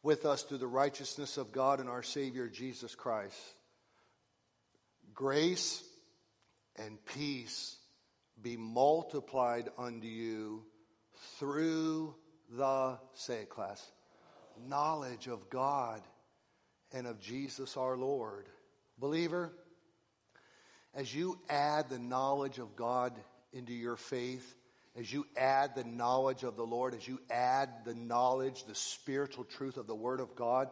with 0.03 0.25
us 0.25 0.43
through 0.43 0.57
the 0.57 0.67
righteousness 0.67 1.37
of 1.37 1.53
God 1.53 1.79
and 1.79 1.87
our 1.87 2.03
Savior 2.03 2.49
Jesus 2.49 2.93
Christ. 2.93 3.39
Grace 5.13 5.81
and 6.75 6.97
peace 7.05 7.77
be 8.41 8.57
multiplied 8.57 9.69
unto 9.77 10.07
you 10.07 10.65
through 11.39 12.13
the, 12.49 12.99
say 13.13 13.43
it, 13.43 13.49
class, 13.49 13.81
knowledge 14.67 15.27
of 15.27 15.49
God 15.49 16.01
and 16.91 17.07
of 17.07 17.17
Jesus 17.21 17.77
our 17.77 17.95
Lord. 17.95 18.45
Believer, 18.97 19.53
as 20.93 21.15
you 21.15 21.39
add 21.49 21.89
the 21.89 21.97
knowledge 21.97 22.59
of 22.59 22.75
God 22.75 23.13
into 23.53 23.71
your 23.71 23.95
faith, 23.95 24.57
as 24.97 25.11
you 25.11 25.25
add 25.37 25.75
the 25.75 25.83
knowledge 25.83 26.43
of 26.43 26.55
the 26.55 26.65
Lord, 26.65 26.93
as 26.93 27.07
you 27.07 27.19
add 27.29 27.69
the 27.85 27.95
knowledge, 27.95 28.65
the 28.65 28.75
spiritual 28.75 29.45
truth 29.45 29.77
of 29.77 29.87
the 29.87 29.95
Word 29.95 30.19
of 30.19 30.35
God, 30.35 30.69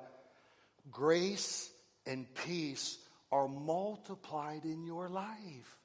grace 0.92 1.72
and 2.06 2.26
peace 2.46 2.98
are 3.32 3.48
multiplied 3.48 4.66
in 4.66 4.84
your 4.84 5.10
life. 5.10 5.78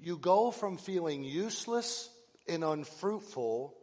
You 0.00 0.16
go 0.16 0.50
from 0.50 0.76
feeling 0.76 1.22
useless 1.22 2.10
and 2.48 2.64
unfruitful 2.64 3.74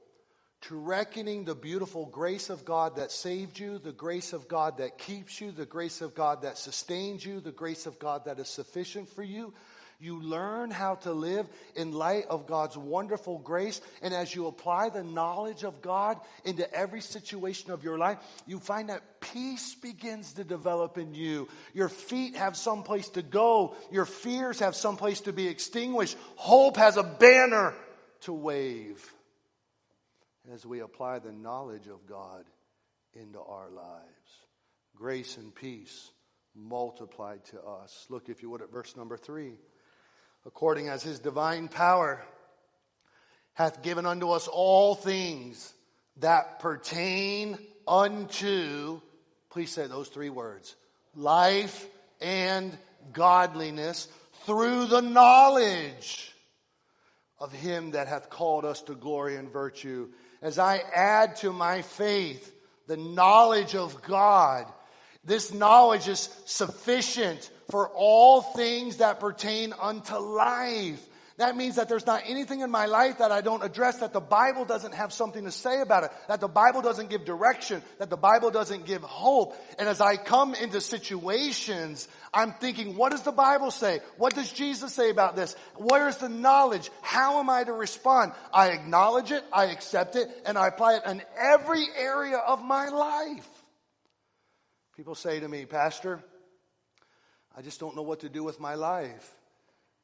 to 0.62 0.76
reckoning 0.76 1.46
the 1.46 1.56
beautiful 1.56 2.06
grace 2.06 2.50
of 2.50 2.66
God 2.66 2.98
that 2.98 3.12
saved 3.12 3.58
you, 3.58 3.80
the 3.80 3.92
grace 3.92 4.34
of 4.34 4.48
God 4.48 4.78
that 4.78 4.98
keeps 4.98 5.42
you, 5.42 5.52
the 5.52 5.66
grace 5.66 6.02
of 6.02 6.14
God 6.14 6.44
that 6.44 6.58
sustains 6.58 7.26
you, 7.26 7.40
the 7.40 7.52
grace 7.52 7.88
of 7.88 7.98
God 7.98 8.26
that 8.26 8.40
is 8.40 8.48
sufficient 8.48 9.10
for 9.10 9.24
you, 9.24 9.54
you 10.02 10.22
learn 10.22 10.72
how 10.72 10.96
to 10.96 11.14
live 11.14 11.48
in 11.76 11.92
light 11.92 12.26
of 12.28 12.48
God's 12.48 12.76
wonderful 12.76 13.38
grace. 13.38 13.80
And 14.02 14.14
as 14.14 14.34
you 14.34 14.48
apply 14.48 14.90
the 14.90 15.04
knowledge 15.04 15.64
of 15.64 15.82
God 15.82 16.20
into 16.44 16.72
every 16.74 17.02
situation 17.02 17.72
of 17.72 17.84
your 17.84 17.98
life, 17.98 18.18
you 18.48 18.60
find 18.60 18.90
that 18.90 19.22
peace 19.22 19.76
begins 19.76 20.34
to 20.34 20.44
develop 20.44 20.98
in 20.98 21.14
you. 21.14 21.48
Your 21.74 21.90
feet 21.90 22.36
have 22.36 22.58
some 22.58 22.84
place 22.84 23.10
to 23.10 23.22
go. 23.22 23.76
Your 23.92 24.06
fears 24.06 24.60
have 24.60 24.76
some 24.76 24.98
place 24.98 25.22
to 25.22 25.34
be 25.34 25.48
extinguished. 25.48 26.18
Hope 26.36 26.78
has 26.78 26.98
a 26.98 27.04
banner 27.04 27.76
to 28.22 28.34
wave 28.34 29.14
as 30.52 30.66
we 30.66 30.80
apply 30.80 31.20
the 31.20 31.32
knowledge 31.32 31.88
of 31.88 32.08
God 32.08 32.46
into 33.14 33.40
our 33.40 33.70
lives. 33.70 34.02
Grace 34.96 35.38
and 35.38 35.54
peace 35.54 36.12
multiplied 36.56 37.44
to 37.46 37.62
us. 37.62 38.06
Look, 38.10 38.30
if 38.30 38.42
you 38.42 38.50
would, 38.50 38.62
at 38.62 38.72
verse 38.72 38.96
number 38.98 39.18
three 39.18 39.54
according 40.46 40.90
as 40.90 41.04
his 41.04 41.20
divine 41.20 41.68
power 41.68 42.22
hath 43.54 43.82
given 43.84 44.06
unto 44.06 44.32
us 44.32 44.48
all 44.48 44.96
things 44.96 45.74
that 46.18 46.60
pertain 46.60 47.58
unto, 47.88 49.02
please 49.50 49.72
say 49.72 49.88
those 49.88 50.08
three 50.08 50.30
words, 50.30 50.76
life 51.16 51.88
and 52.22 52.78
godliness 53.14 54.08
through 54.46 54.86
the 54.86 55.02
knowledge. 55.02 56.28
of 57.42 57.52
him 57.52 57.92
that 57.92 58.08
hath 58.08 58.30
called 58.30 58.64
us 58.64 58.84
to 58.84 58.94
glory 58.94 59.36
and 59.36 59.52
virtue. 59.52 60.08
As 60.44 60.60
I 60.60 60.78
add 60.94 61.38
to 61.38 61.52
my 61.52 61.82
faith 61.82 62.54
the 62.86 62.98
knowledge 62.98 63.74
of 63.74 64.02
God, 64.04 64.72
this 65.24 65.54
knowledge 65.54 66.08
is 66.08 66.30
sufficient 66.46 67.50
for 67.70 67.90
all 67.90 68.42
things 68.42 68.98
that 68.98 69.20
pertain 69.20 69.74
unto 69.80 70.16
life. 70.16 71.02
That 71.38 71.56
means 71.56 71.78
that 71.78 71.90
there's 71.90 72.06
not 72.06 72.24
anything 72.28 72.60
in 72.60 72.70
my 72.70 72.86
life 72.86 73.18
that 73.18 73.32
I 73.32 73.42
don't 73.42 73.64
address, 73.64 73.98
that 74.00 74.14
the 74.14 74.20
Bible 74.20 74.64
doesn't 74.64 74.94
have 74.94 75.12
something 75.12 75.46
to 75.46 75.52
say 75.52 75.82
about 75.82 76.04
it, 76.04 76.12
that 76.28 76.40
the 76.40 76.48
Bible 76.48 76.84
doesn't 76.84 77.10
give 77.10 77.26
direction, 77.26 77.82
that 77.98 78.12
the 78.12 78.18
Bible 78.18 78.52
doesn't 78.52 78.86
give 78.86 79.02
hope. 79.02 79.56
And 79.80 79.90
as 79.90 80.02
I 80.02 80.18
come 80.18 80.54
into 80.54 80.82
situations, 80.82 82.08
I'm 82.32 82.54
thinking, 82.54 82.96
what 82.96 83.12
does 83.12 83.24
the 83.24 83.32
Bible 83.32 83.72
say? 83.72 84.02
What 84.18 84.36
does 84.36 84.52
Jesus 84.52 84.94
say 84.94 85.10
about 85.10 85.36
this? 85.36 85.56
Where's 85.78 86.18
the 86.18 86.30
knowledge? 86.30 86.92
How 87.02 87.40
am 87.40 87.50
I 87.50 87.64
to 87.64 87.74
respond? 87.74 88.34
I 88.54 88.70
acknowledge 88.70 89.32
it, 89.32 89.44
I 89.52 89.66
accept 89.66 90.16
it, 90.16 90.30
and 90.46 90.58
I 90.58 90.68
apply 90.68 90.98
it 90.98 91.04
in 91.08 91.24
every 91.40 91.86
area 91.98 92.38
of 92.38 92.64
my 92.64 92.90
life. 92.90 93.61
People 95.02 95.16
say 95.16 95.40
to 95.40 95.48
me, 95.48 95.66
Pastor, 95.66 96.24
I 97.58 97.64
just 97.64 97.80
don't 97.80 97.96
know 97.96 98.04
what 98.04 98.20
to 98.20 98.30
do 98.30 98.44
with 98.44 98.60
my 98.60 98.76
life. 98.76 99.34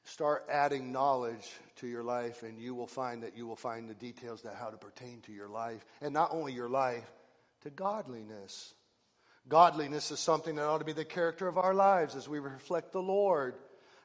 Start 0.05 0.47
adding 0.49 0.91
knowledge 0.91 1.47
to 1.75 1.87
your 1.87 2.01
life, 2.01 2.41
and 2.41 2.59
you 2.59 2.73
will 2.73 2.87
find 2.87 3.21
that 3.21 3.37
you 3.37 3.45
will 3.45 3.55
find 3.55 3.87
the 3.87 3.93
details 3.93 4.41
that 4.41 4.55
how 4.55 4.71
to 4.71 4.77
pertain 4.77 5.21
to 5.27 5.31
your 5.31 5.49
life, 5.49 5.85
and 6.01 6.15
not 6.15 6.29
only 6.31 6.51
your 6.51 6.67
life, 6.67 7.05
to 7.61 7.69
godliness. 7.69 8.73
Godliness 9.47 10.09
is 10.09 10.19
something 10.19 10.55
that 10.55 10.65
ought 10.65 10.79
to 10.79 10.83
be 10.83 10.93
the 10.93 11.05
character 11.05 11.47
of 11.47 11.59
our 11.59 11.75
lives 11.75 12.15
as 12.15 12.27
we 12.27 12.39
reflect 12.39 12.91
the 12.91 12.99
Lord. 12.99 13.53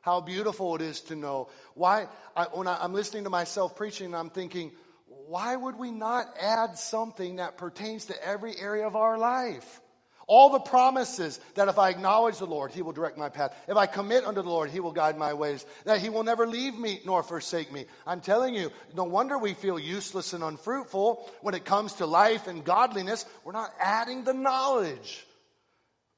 How 0.02 0.20
beautiful 0.20 0.74
it 0.74 0.82
is 0.82 1.00
to 1.04 1.16
know. 1.16 1.48
Why, 1.72 2.06
I, 2.36 2.48
when 2.52 2.66
I, 2.66 2.76
I'm 2.84 2.92
listening 2.92 3.24
to 3.24 3.30
myself 3.30 3.76
preaching, 3.76 4.14
I'm 4.14 4.28
thinking, 4.28 4.72
why 5.06 5.56
would 5.56 5.78
we 5.78 5.90
not 5.90 6.26
add 6.38 6.76
something 6.76 7.36
that 7.36 7.56
pertains 7.56 8.04
to 8.06 8.28
every 8.28 8.58
area 8.58 8.86
of 8.86 8.94
our 8.94 9.16
life? 9.16 9.80
All 10.26 10.50
the 10.50 10.60
promises 10.60 11.40
that 11.54 11.68
if 11.68 11.78
I 11.78 11.90
acknowledge 11.90 12.38
the 12.38 12.46
Lord, 12.46 12.72
He 12.72 12.82
will 12.82 12.92
direct 12.92 13.18
my 13.18 13.28
path. 13.28 13.56
If 13.68 13.76
I 13.76 13.86
commit 13.86 14.24
unto 14.24 14.42
the 14.42 14.48
Lord, 14.48 14.70
He 14.70 14.80
will 14.80 14.92
guide 14.92 15.18
my 15.18 15.34
ways. 15.34 15.66
That 15.84 16.00
He 16.00 16.08
will 16.08 16.22
never 16.22 16.46
leave 16.46 16.78
me 16.78 17.00
nor 17.04 17.22
forsake 17.22 17.72
me. 17.72 17.86
I'm 18.06 18.20
telling 18.20 18.54
you, 18.54 18.70
no 18.94 19.04
wonder 19.04 19.38
we 19.38 19.54
feel 19.54 19.78
useless 19.78 20.32
and 20.32 20.44
unfruitful 20.44 21.28
when 21.40 21.54
it 21.54 21.64
comes 21.64 21.94
to 21.94 22.06
life 22.06 22.46
and 22.46 22.64
godliness. 22.64 23.26
We're 23.44 23.52
not 23.52 23.72
adding 23.80 24.24
the 24.24 24.34
knowledge. 24.34 25.26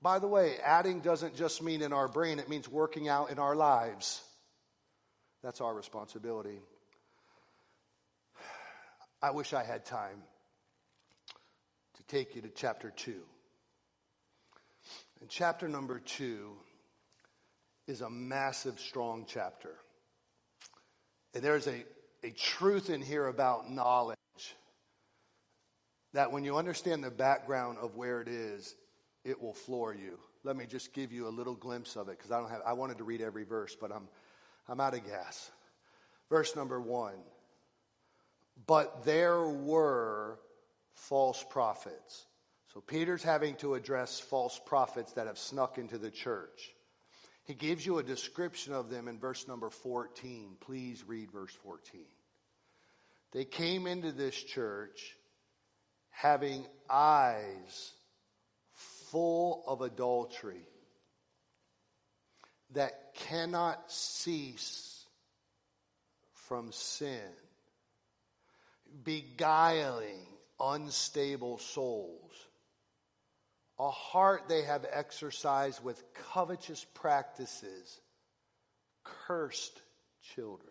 By 0.03 0.19
the 0.19 0.29
way, 0.29 0.57
adding 0.63 1.01
doesn't 1.01 1.35
just 1.35 1.63
mean 1.63 1.81
in 1.81 1.95
our 1.95 2.09
brain, 2.09 2.39
it 2.39 2.51
means 2.51 2.69
working 2.69 3.09
out 3.09 3.31
in 3.31 3.39
our 3.39 3.57
lives. 3.57 4.23
That's 5.43 5.63
our 5.63 5.75
responsibility. 5.75 6.59
I 9.23 9.31
wish 9.31 9.55
I 9.55 9.65
had 9.65 9.87
time 9.87 10.23
to 11.97 12.03
take 12.03 12.37
you 12.37 12.43
to 12.43 12.51
chapter 12.51 12.91
2. 12.91 13.15
And 15.25 15.31
chapter 15.31 15.69
number 15.69 16.01
two 16.01 16.51
is 17.87 18.03
a 18.03 18.11
massive, 18.11 18.79
strong 18.79 19.25
chapter. 19.27 19.71
And 21.33 21.43
there's 21.43 21.67
a, 21.67 21.83
a 22.23 22.31
truth 22.33 22.91
in 22.91 23.01
here 23.01 23.29
about 23.29 23.71
knowledge 23.71 24.19
that 26.13 26.31
when 26.31 26.45
you 26.45 26.59
understand 26.59 27.03
the 27.03 27.11
background 27.11 27.79
of 27.81 27.97
where 27.97 28.21
it 28.21 28.29
is, 28.29 28.77
it 29.25 29.41
will 29.41 29.55
floor 29.55 29.95
you. 29.95 30.19
Let 30.43 30.57
me 30.57 30.67
just 30.67 30.93
give 30.93 31.11
you 31.11 31.27
a 31.27 31.31
little 31.31 31.55
glimpse 31.55 31.97
of 31.97 32.11
it 32.11 32.19
because 32.19 32.31
I 32.31 32.39
don't 32.39 32.51
have 32.51 32.61
I 32.67 32.75
wanted 32.75 32.99
to 32.99 33.05
read 33.05 33.23
every 33.23 33.45
verse, 33.45 33.75
but 33.75 33.91
I'm 33.91 34.07
I'm 34.69 34.79
out 34.79 34.93
of 34.93 35.07
gas. 35.07 35.51
Verse 36.29 36.55
number 36.55 36.79
1. 36.79 37.15
But 38.67 39.07
there 39.07 39.41
were 39.47 40.39
false 40.93 41.43
prophets 41.49 42.27
so 42.75 42.81
Peter's 42.81 43.23
having 43.23 43.55
to 43.57 43.75
address 43.75 44.19
false 44.19 44.61
prophets 44.67 45.13
that 45.13 45.29
have 45.29 45.39
snuck 45.39 45.79
into 45.79 45.97
the 45.97 46.11
church. 46.11 46.75
He 47.45 47.55
gives 47.55 47.87
you 47.87 47.99
a 47.99 48.03
description 48.03 48.73
of 48.73 48.91
them 48.91 49.07
in 49.07 49.21
verse 49.21 49.47
number 49.47 49.71
14. 49.71 50.57
Please 50.61 51.05
read 51.07 51.31
verse 51.31 51.55
14. 51.63 52.01
They 53.33 53.45
came 53.45 53.87
into 53.87 54.11
this 54.11 54.35
church 54.35 55.15
having 56.11 56.67
eyes 56.91 57.93
full 58.73 59.63
of 59.69 59.81
adultery 59.81 60.67
that 62.73 63.15
cannot 63.15 63.93
cease 63.93 65.05
from 66.33 66.73
sin, 66.73 67.21
beguiling 69.05 70.27
unstable 70.59 71.59
souls 71.59 72.33
a 73.79 73.91
heart 73.91 74.49
they 74.49 74.63
have 74.63 74.87
exercised 74.91 75.83
with 75.83 76.03
covetous 76.33 76.85
practices, 76.95 78.01
cursed 79.03 79.81
children. 80.35 80.71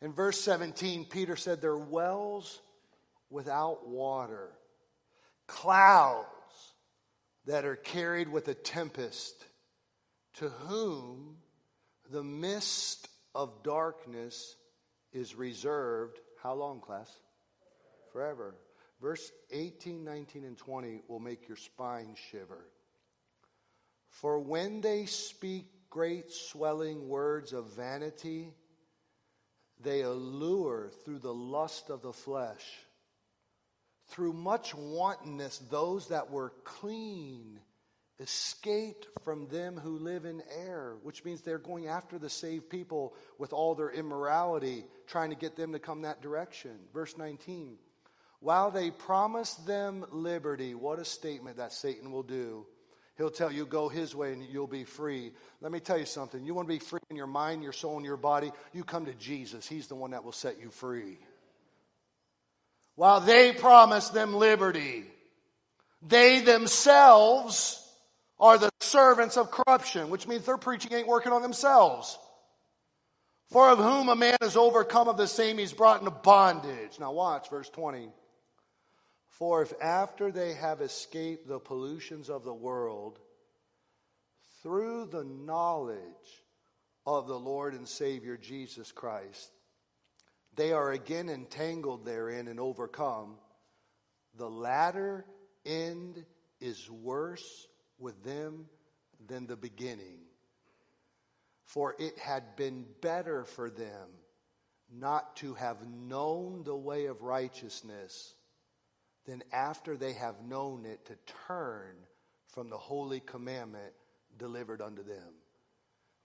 In 0.00 0.12
verse 0.12 0.40
17, 0.40 1.04
Peter 1.04 1.36
said, 1.36 1.60
They're 1.60 1.76
wells 1.76 2.60
without 3.30 3.86
water, 3.86 4.50
clouds 5.46 6.26
that 7.46 7.64
are 7.64 7.76
carried 7.76 8.28
with 8.28 8.48
a 8.48 8.54
tempest, 8.54 9.34
to 10.34 10.48
whom 10.48 11.36
the 12.10 12.22
mist 12.22 13.08
of 13.34 13.62
darkness 13.62 14.56
is 15.12 15.34
reserved. 15.34 16.18
How 16.42 16.54
long, 16.54 16.80
class? 16.80 17.10
Forever. 18.12 18.54
Verse 19.02 19.32
18, 19.50 20.04
19, 20.04 20.44
and 20.44 20.56
20 20.56 21.02
will 21.08 21.18
make 21.18 21.48
your 21.48 21.56
spine 21.56 22.14
shiver. 22.30 22.64
For 24.10 24.38
when 24.38 24.80
they 24.80 25.06
speak 25.06 25.66
great 25.90 26.30
swelling 26.30 27.08
words 27.08 27.52
of 27.52 27.72
vanity, 27.74 28.52
they 29.80 30.02
allure 30.02 30.92
through 31.04 31.18
the 31.18 31.34
lust 31.34 31.90
of 31.90 32.00
the 32.00 32.12
flesh. 32.12 32.64
Through 34.06 34.34
much 34.34 34.72
wantonness, 34.72 35.58
those 35.70 36.08
that 36.08 36.30
were 36.30 36.52
clean 36.62 37.58
escaped 38.20 39.08
from 39.24 39.48
them 39.48 39.76
who 39.76 39.98
live 39.98 40.26
in 40.26 40.42
error, 40.64 40.96
which 41.02 41.24
means 41.24 41.40
they're 41.40 41.58
going 41.58 41.88
after 41.88 42.20
the 42.20 42.30
saved 42.30 42.70
people 42.70 43.14
with 43.38 43.52
all 43.52 43.74
their 43.74 43.90
immorality, 43.90 44.84
trying 45.08 45.30
to 45.30 45.36
get 45.36 45.56
them 45.56 45.72
to 45.72 45.80
come 45.80 46.02
that 46.02 46.22
direction. 46.22 46.78
Verse 46.94 47.18
19. 47.18 47.78
While 48.42 48.72
they 48.72 48.90
promise 48.90 49.54
them 49.54 50.04
liberty, 50.10 50.74
what 50.74 50.98
a 50.98 51.04
statement 51.04 51.58
that 51.58 51.72
Satan 51.72 52.10
will 52.10 52.24
do. 52.24 52.66
He'll 53.16 53.30
tell 53.30 53.52
you, 53.52 53.64
go 53.64 53.88
his 53.88 54.16
way 54.16 54.32
and 54.32 54.42
you'll 54.42 54.66
be 54.66 54.82
free. 54.82 55.30
Let 55.60 55.70
me 55.70 55.78
tell 55.78 55.96
you 55.96 56.06
something. 56.06 56.44
You 56.44 56.52
want 56.52 56.66
to 56.66 56.74
be 56.74 56.80
free 56.80 56.98
in 57.08 57.16
your 57.16 57.28
mind, 57.28 57.62
your 57.62 57.72
soul, 57.72 57.96
and 57.96 58.04
your 58.04 58.16
body? 58.16 58.50
You 58.72 58.82
come 58.82 59.06
to 59.06 59.14
Jesus. 59.14 59.68
He's 59.68 59.86
the 59.86 59.94
one 59.94 60.10
that 60.10 60.24
will 60.24 60.32
set 60.32 60.60
you 60.60 60.70
free. 60.70 61.18
While 62.96 63.20
they 63.20 63.52
promise 63.52 64.08
them 64.08 64.34
liberty, 64.34 65.04
they 66.02 66.40
themselves 66.40 67.78
are 68.40 68.58
the 68.58 68.70
servants 68.80 69.36
of 69.36 69.52
corruption, 69.52 70.10
which 70.10 70.26
means 70.26 70.46
their 70.46 70.58
preaching 70.58 70.92
ain't 70.92 71.06
working 71.06 71.32
on 71.32 71.42
themselves. 71.42 72.18
For 73.52 73.70
of 73.70 73.78
whom 73.78 74.08
a 74.08 74.16
man 74.16 74.38
is 74.42 74.56
overcome 74.56 75.06
of 75.06 75.16
the 75.16 75.28
same 75.28 75.58
he's 75.58 75.72
brought 75.72 76.00
into 76.00 76.10
bondage. 76.10 76.98
Now 76.98 77.12
watch 77.12 77.48
verse 77.48 77.68
20. 77.70 78.08
For 79.32 79.62
if 79.62 79.72
after 79.80 80.30
they 80.30 80.52
have 80.54 80.82
escaped 80.82 81.48
the 81.48 81.58
pollutions 81.58 82.28
of 82.28 82.44
the 82.44 82.54
world, 82.54 83.18
through 84.62 85.06
the 85.06 85.24
knowledge 85.24 85.98
of 87.06 87.26
the 87.26 87.38
Lord 87.38 87.72
and 87.72 87.88
Savior 87.88 88.36
Jesus 88.36 88.92
Christ, 88.92 89.50
they 90.54 90.72
are 90.72 90.92
again 90.92 91.30
entangled 91.30 92.04
therein 92.04 92.46
and 92.46 92.60
overcome, 92.60 93.36
the 94.36 94.50
latter 94.50 95.24
end 95.64 96.26
is 96.60 96.90
worse 96.90 97.66
with 97.98 98.22
them 98.22 98.66
than 99.26 99.46
the 99.46 99.56
beginning. 99.56 100.18
For 101.64 101.96
it 101.98 102.18
had 102.18 102.54
been 102.56 102.84
better 103.00 103.44
for 103.44 103.70
them 103.70 104.08
not 104.94 105.36
to 105.36 105.54
have 105.54 105.88
known 105.88 106.64
the 106.64 106.76
way 106.76 107.06
of 107.06 107.22
righteousness 107.22 108.34
than 109.26 109.42
after 109.52 109.96
they 109.96 110.12
have 110.14 110.42
known 110.42 110.84
it 110.84 111.04
to 111.06 111.16
turn 111.46 111.94
from 112.48 112.68
the 112.68 112.78
holy 112.78 113.20
commandment 113.20 113.92
delivered 114.38 114.80
unto 114.80 115.02
them. 115.02 115.34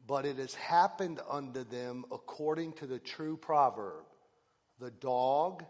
But 0.05 0.25
it 0.25 0.37
has 0.37 0.53
happened 0.53 1.19
unto 1.29 1.63
them 1.63 2.05
according 2.11 2.73
to 2.73 2.87
the 2.87 2.99
true 2.99 3.37
proverb 3.37 4.05
the 4.79 4.91
dog 4.91 5.63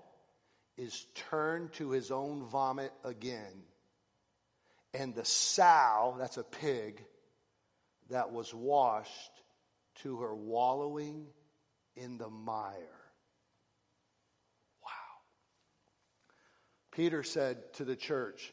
is 0.78 1.06
turned 1.30 1.74
to 1.74 1.92
his 1.92 2.12
own 2.12 2.44
vomit 2.46 2.92
again, 3.04 3.64
and 4.94 5.16
the 5.16 5.26
sow, 5.26 6.16
that's 6.20 6.38
a 6.38 6.44
pig, 6.44 7.04
that 8.10 8.32
was 8.32 8.54
washed 8.54 9.32
to 10.04 10.18
her 10.18 10.36
wallowing 10.36 11.28
in 11.96 12.18
the 12.18 12.30
mire. 12.30 12.97
Peter 16.98 17.22
said 17.22 17.58
to 17.74 17.86
the 17.86 17.96
church, 17.96 18.52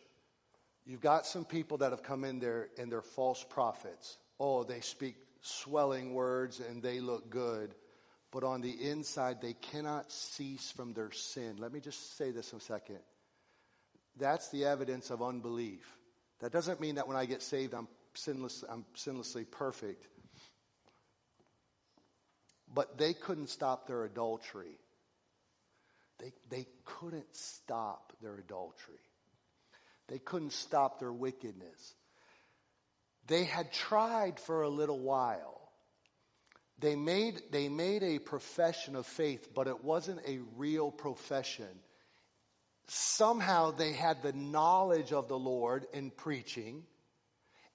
You've 0.84 1.00
got 1.00 1.24
some 1.24 1.46
people 1.46 1.78
that 1.78 1.92
have 1.92 2.02
come 2.02 2.24
in 2.24 2.40
there 2.40 2.68
and 2.76 2.92
they're 2.92 3.00
false 3.00 3.42
prophets. 3.42 4.18
Oh, 4.38 4.64
they 4.64 4.80
speak 4.80 5.16
swelling 5.40 6.12
words 6.12 6.60
and 6.60 6.82
they 6.82 7.00
look 7.00 7.30
good. 7.30 7.74
But 8.30 8.44
on 8.44 8.60
the 8.60 8.90
inside, 8.90 9.40
they 9.40 9.54
cannot 9.54 10.12
cease 10.12 10.70
from 10.70 10.92
their 10.92 11.10
sin. 11.10 11.56
Let 11.58 11.72
me 11.72 11.80
just 11.80 12.18
say 12.18 12.32
this 12.32 12.52
in 12.52 12.58
a 12.58 12.60
second. 12.60 12.98
That's 14.18 14.50
the 14.50 14.66
evidence 14.66 15.08
of 15.08 15.22
unbelief. 15.22 15.96
That 16.40 16.52
doesn't 16.52 16.82
mean 16.82 16.96
that 16.96 17.08
when 17.08 17.16
I 17.16 17.24
get 17.24 17.40
saved, 17.40 17.72
I'm, 17.72 17.88
sinless, 18.12 18.62
I'm 18.68 18.84
sinlessly 18.94 19.50
perfect. 19.50 20.06
But 22.74 22.98
they 22.98 23.14
couldn't 23.14 23.48
stop 23.48 23.86
their 23.86 24.04
adultery. 24.04 24.76
They, 26.18 26.32
they 26.50 26.66
couldn't 26.84 27.34
stop 27.34 28.12
their 28.22 28.36
adultery. 28.36 29.00
They 30.08 30.18
couldn't 30.18 30.52
stop 30.52 30.98
their 30.98 31.12
wickedness. 31.12 31.94
They 33.26 33.44
had 33.44 33.72
tried 33.72 34.38
for 34.38 34.62
a 34.62 34.68
little 34.68 34.98
while. 34.98 35.60
They 36.78 36.96
made, 36.96 37.40
they 37.50 37.68
made 37.68 38.02
a 38.02 38.18
profession 38.18 38.96
of 38.96 39.06
faith, 39.06 39.48
but 39.54 39.66
it 39.66 39.82
wasn't 39.82 40.20
a 40.26 40.40
real 40.56 40.90
profession. 40.90 41.68
Somehow 42.86 43.70
they 43.70 43.92
had 43.92 44.22
the 44.22 44.32
knowledge 44.32 45.12
of 45.12 45.28
the 45.28 45.38
Lord 45.38 45.86
in 45.94 46.10
preaching, 46.10 46.82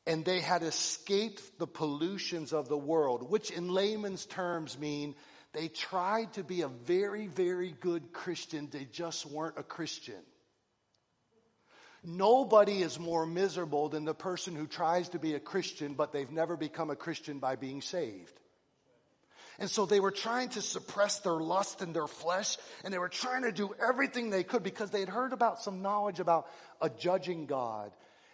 and 0.06 0.24
they 0.24 0.40
had 0.40 0.62
escaped 0.62 1.58
the 1.58 1.68
pollutions 1.68 2.54
of 2.54 2.70
the 2.70 2.78
world, 2.78 3.30
which 3.30 3.50
in 3.50 3.70
layman's 3.70 4.26
terms 4.26 4.78
mean 4.78 5.16
they 5.54 5.68
tried 5.68 6.34
to 6.34 6.44
be 6.44 6.62
a 6.62 6.68
very, 6.68 7.28
very 7.28 7.72
good 7.80 8.14
Christian. 8.14 8.70
They 8.72 8.86
just 8.86 9.26
weren't 9.26 9.58
a 9.58 9.64
Christian. 9.64 10.22
Nobody 12.04 12.82
is 12.82 13.00
more 13.00 13.26
miserable 13.26 13.90
than 13.90 14.06
the 14.06 14.14
person 14.14 14.56
who 14.56 14.68
tries 14.68 15.10
to 15.10 15.20
be 15.20 15.34
a 15.34 15.40
Christian, 15.40 15.96
but 15.96 16.14
they've 16.14 16.32
never 16.32 16.56
become 16.56 16.90
a 16.90 16.96
Christian 16.96 17.40
by 17.40 17.56
being 17.56 17.82
saved. 17.82 18.40
And 19.58 19.70
so 19.70 19.86
they 19.86 20.00
were 20.00 20.12
trying 20.12 20.50
to 20.50 20.62
suppress 20.62 21.20
their 21.20 21.34
lust 21.34 21.82
and 21.82 21.94
their 21.94 22.08
flesh, 22.08 22.58
and 22.86 22.94
they 22.94 23.00
were 23.00 23.10
trying 23.10 23.44
to 23.44 23.52
do 23.52 23.76
everything 23.86 24.30
they 24.30 24.44
could 24.44 24.64
because 24.64 24.92
they 24.92 25.02
had 25.02 25.10
heard 25.10 25.34
about 25.34 25.62
some 25.62 25.82
knowledge 25.82 26.22
about 26.22 26.48
a 26.82 26.90
judging 26.90 27.46
God 27.46 27.92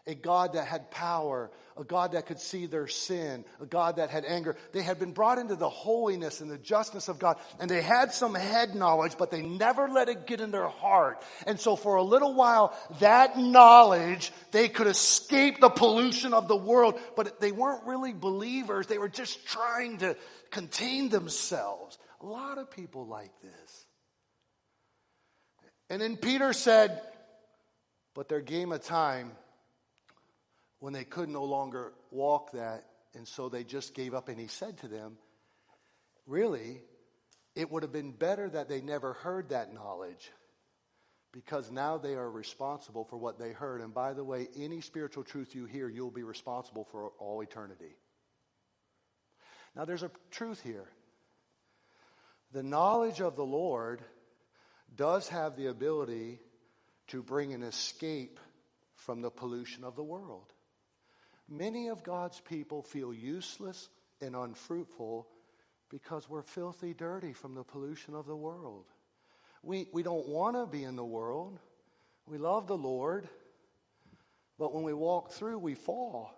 a 0.07 0.13
God 0.13 0.53
that 0.53 0.67
had 0.67 0.91
power, 0.91 1.49
a 1.75 1.83
God 1.83 2.11
that 2.11 2.27
could 2.27 2.39
see 2.39 2.67
their 2.67 2.87
sin, 2.87 3.43
a 3.59 3.65
God 3.65 3.95
that 3.95 4.11
had 4.11 4.23
anger. 4.23 4.55
They 4.71 4.83
had 4.83 4.99
been 4.99 5.13
brought 5.13 5.39
into 5.39 5.55
the 5.55 5.69
holiness 5.69 6.41
and 6.41 6.49
the 6.49 6.59
justness 6.59 7.07
of 7.07 7.17
God, 7.17 7.37
and 7.59 7.69
they 7.69 7.81
had 7.81 8.13
some 8.13 8.35
head 8.35 8.75
knowledge, 8.75 9.17
but 9.17 9.31
they 9.31 9.41
never 9.41 9.89
let 9.89 10.07
it 10.07 10.27
get 10.27 10.41
in 10.41 10.51
their 10.51 10.67
heart. 10.67 11.23
And 11.47 11.59
so 11.59 11.75
for 11.75 11.95
a 11.95 12.03
little 12.03 12.35
while, 12.35 12.77
that 12.99 13.37
knowledge, 13.37 14.31
they 14.51 14.69
could 14.69 14.87
escape 14.87 15.59
the 15.59 15.69
pollution 15.69 16.33
of 16.33 16.47
the 16.47 16.55
world, 16.55 16.99
but 17.15 17.39
they 17.39 17.51
weren't 17.51 17.85
really 17.85 18.13
believers. 18.13 18.85
They 18.85 18.99
were 18.99 19.09
just 19.09 19.45
trying 19.47 19.97
to 19.99 20.15
contain 20.51 21.09
themselves. 21.09 21.97
A 22.21 22.25
lot 22.25 22.59
of 22.59 22.69
people 22.69 23.07
like 23.07 23.31
this. 23.41 23.85
And 25.89 26.01
then 26.01 26.17
Peter 26.17 26.53
said, 26.53 27.01
but 28.13 28.29
there 28.29 28.41
came 28.41 28.71
a 28.71 28.79
time 28.79 29.31
when 30.85 30.93
they 30.93 31.03
could 31.03 31.29
no 31.29 31.45
longer 31.45 31.93
walk 32.11 32.51
that, 32.51 32.85
and 33.15 33.27
so 33.27 33.49
they 33.49 33.63
just 33.63 33.95
gave 33.95 34.13
up. 34.13 34.29
And 34.29 34.39
he 34.39 34.45
said 34.45 34.77
to 34.81 34.87
them, 34.87 35.17
Really, 36.27 36.79
it 37.55 37.71
would 37.71 37.81
have 37.81 37.91
been 37.91 38.11
better 38.11 38.47
that 38.47 38.69
they 38.69 38.81
never 38.81 39.13
heard 39.13 39.49
that 39.49 39.73
knowledge 39.73 40.31
because 41.31 41.71
now 41.71 41.97
they 41.97 42.13
are 42.13 42.29
responsible 42.29 43.03
for 43.03 43.17
what 43.17 43.39
they 43.39 43.51
heard. 43.51 43.81
And 43.81 43.95
by 43.95 44.13
the 44.13 44.23
way, 44.23 44.47
any 44.55 44.79
spiritual 44.79 45.23
truth 45.23 45.55
you 45.55 45.65
hear, 45.65 45.89
you'll 45.89 46.11
be 46.11 46.21
responsible 46.21 46.87
for 46.91 47.13
all 47.17 47.41
eternity. 47.41 47.95
Now, 49.75 49.85
there's 49.85 50.03
a 50.03 50.11
truth 50.29 50.61
here. 50.61 50.87
The 52.51 52.61
knowledge 52.61 53.21
of 53.21 53.35
the 53.35 53.43
Lord 53.43 54.03
does 54.95 55.29
have 55.29 55.55
the 55.55 55.65
ability 55.65 56.41
to 57.07 57.23
bring 57.23 57.55
an 57.55 57.63
escape 57.63 58.39
from 58.93 59.23
the 59.23 59.31
pollution 59.31 59.83
of 59.83 59.95
the 59.95 60.03
world. 60.03 60.51
Many 61.49 61.89
of 61.89 62.03
God's 62.03 62.39
people 62.39 62.81
feel 62.81 63.13
useless 63.13 63.89
and 64.21 64.35
unfruitful 64.35 65.27
because 65.89 66.27
we're 66.27 66.41
filthy 66.41 66.93
dirty 66.93 67.33
from 67.33 67.53
the 67.53 67.63
pollution 67.63 68.15
of 68.15 68.25
the 68.25 68.35
world. 68.35 68.85
We, 69.61 69.87
we 69.93 70.03
don't 70.03 70.27
want 70.27 70.55
to 70.55 70.65
be 70.65 70.83
in 70.83 70.95
the 70.95 71.05
world. 71.05 71.59
We 72.27 72.37
love 72.37 72.67
the 72.67 72.77
Lord. 72.77 73.27
But 74.57 74.73
when 74.73 74.83
we 74.83 74.93
walk 74.93 75.31
through, 75.31 75.59
we 75.59 75.75
fall. 75.75 76.33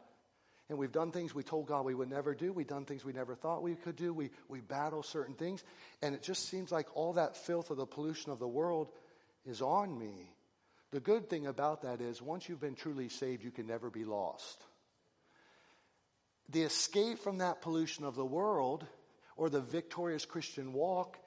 And 0.69 0.77
we've 0.77 0.91
done 0.91 1.11
things 1.11 1.33
we 1.33 1.43
told 1.43 1.67
God 1.67 1.85
we 1.85 1.95
would 1.95 2.09
never 2.09 2.35
do. 2.35 2.51
We've 2.51 2.67
done 2.67 2.83
things 2.83 3.05
we 3.05 3.13
never 3.13 3.35
thought 3.35 3.63
we 3.63 3.75
could 3.75 3.95
do. 3.95 4.13
We, 4.13 4.31
we 4.49 4.59
battle 4.59 5.03
certain 5.03 5.35
things. 5.35 5.63
And 6.01 6.13
it 6.13 6.21
just 6.21 6.49
seems 6.49 6.71
like 6.71 6.87
all 6.93 7.13
that 7.13 7.37
filth 7.37 7.69
of 7.69 7.77
the 7.77 7.85
pollution 7.85 8.33
of 8.33 8.39
the 8.39 8.47
world 8.47 8.89
is 9.45 9.61
on 9.61 9.97
me. 9.97 10.33
The 10.91 10.99
good 10.99 11.29
thing 11.29 11.47
about 11.47 11.83
that 11.83 12.01
is 12.01 12.21
once 12.21 12.49
you've 12.49 12.59
been 12.59 12.75
truly 12.75 13.07
saved, 13.07 13.45
you 13.45 13.51
can 13.51 13.67
never 13.67 13.89
be 13.89 14.03
lost 14.03 14.61
the 16.49 16.63
escape 16.63 17.19
from 17.19 17.39
that 17.39 17.61
pollution 17.61 18.05
of 18.05 18.15
the 18.15 18.25
world 18.25 18.85
or 19.35 19.49
the 19.49 19.61
victorious 19.61 20.25
Christian 20.25 20.73
walk 20.73 21.17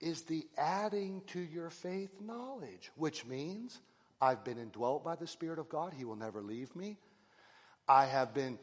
is 0.00 0.22
the 0.22 0.46
adding 0.58 1.22
to 1.28 1.40
your 1.40 1.70
faith 1.70 2.20
knowledge, 2.20 2.90
which 2.96 3.24
means 3.24 3.80
I've 4.20 4.44
been 4.44 4.58
indwelt 4.58 5.04
by 5.04 5.16
the 5.16 5.26
Spirit 5.26 5.58
of 5.58 5.68
God. 5.68 5.92
He 5.96 6.04
will 6.04 6.16
never 6.16 6.42
leave 6.42 6.74
me. 6.74 6.98
I 7.88 8.06
have 8.06 8.34
been, 8.34 8.58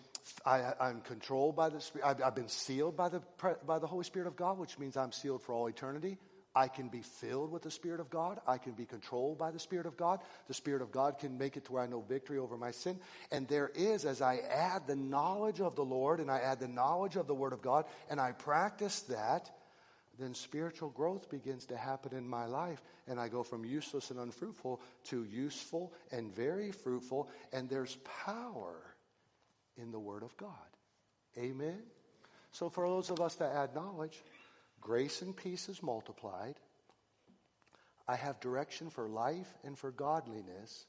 I, 0.45 0.73
am 0.79 1.01
controlled 1.01 1.55
by 1.55 1.69
the 1.69 1.79
Spirit. 1.79 2.05
I've, 2.05 2.21
I've 2.21 2.35
been 2.35 2.49
sealed 2.49 2.97
by 2.97 3.09
the, 3.09 3.21
by 3.65 3.79
the 3.79 3.87
Holy 3.87 4.03
Spirit 4.03 4.27
of 4.27 4.35
God, 4.35 4.57
which 4.57 4.77
means 4.77 4.97
I'm 4.97 5.11
sealed 5.11 5.41
for 5.41 5.53
all 5.53 5.67
eternity. 5.67 6.17
I 6.55 6.67
can 6.67 6.87
be 6.87 7.01
filled 7.01 7.51
with 7.51 7.63
the 7.63 7.71
Spirit 7.71 7.99
of 7.99 8.09
God. 8.09 8.39
I 8.47 8.57
can 8.57 8.73
be 8.73 8.85
controlled 8.85 9.39
by 9.39 9.49
the 9.49 9.59
Spirit 9.59 9.87
of 9.87 9.97
God. 9.97 10.19
The 10.47 10.53
Spirit 10.53 10.81
of 10.83 10.91
God 10.91 11.17
can 11.17 11.37
make 11.37 11.57
it 11.57 11.65
to 11.65 11.73
where 11.73 11.83
I 11.83 11.87
know 11.87 12.01
victory 12.01 12.37
over 12.37 12.57
my 12.57 12.71
sin. 12.71 12.99
And 13.31 13.47
there 13.47 13.71
is, 13.73 14.05
as 14.05 14.21
I 14.21 14.37
add 14.37 14.85
the 14.85 14.95
knowledge 14.95 15.61
of 15.61 15.75
the 15.75 15.83
Lord 15.83 16.19
and 16.19 16.29
I 16.29 16.39
add 16.39 16.59
the 16.59 16.67
knowledge 16.67 17.15
of 17.15 17.25
the 17.25 17.33
Word 17.33 17.53
of 17.53 17.63
God 17.63 17.85
and 18.09 18.19
I 18.19 18.33
practice 18.33 19.01
that, 19.01 19.49
then 20.19 20.35
spiritual 20.35 20.89
growth 20.89 21.27
begins 21.29 21.65
to 21.67 21.77
happen 21.77 22.15
in 22.15 22.27
my 22.27 22.45
life. 22.45 22.83
And 23.07 23.19
I 23.19 23.29
go 23.29 23.41
from 23.41 23.65
useless 23.65 24.11
and 24.11 24.19
unfruitful 24.19 24.79
to 25.05 25.23
useful 25.23 25.91
and 26.11 26.33
very 26.35 26.71
fruitful. 26.71 27.29
And 27.51 27.67
there's 27.67 27.97
power 28.25 28.75
in 29.75 29.91
the 29.91 29.99
Word 29.99 30.21
of 30.21 30.37
God. 30.37 30.49
Amen? 31.35 31.81
So, 32.51 32.69
for 32.69 32.87
those 32.87 33.09
of 33.09 33.19
us 33.19 33.33
that 33.35 33.51
add 33.55 33.73
knowledge, 33.73 34.21
Grace 34.84 35.21
and 35.21 35.36
peace 35.36 35.69
is 35.69 35.81
multiplied. 35.81 36.55
I 38.05 38.17
have 38.17 38.41
direction 38.41 38.89
for 38.89 39.07
life 39.07 39.47
and 39.63 39.79
for 39.79 39.91
godliness. 39.91 40.86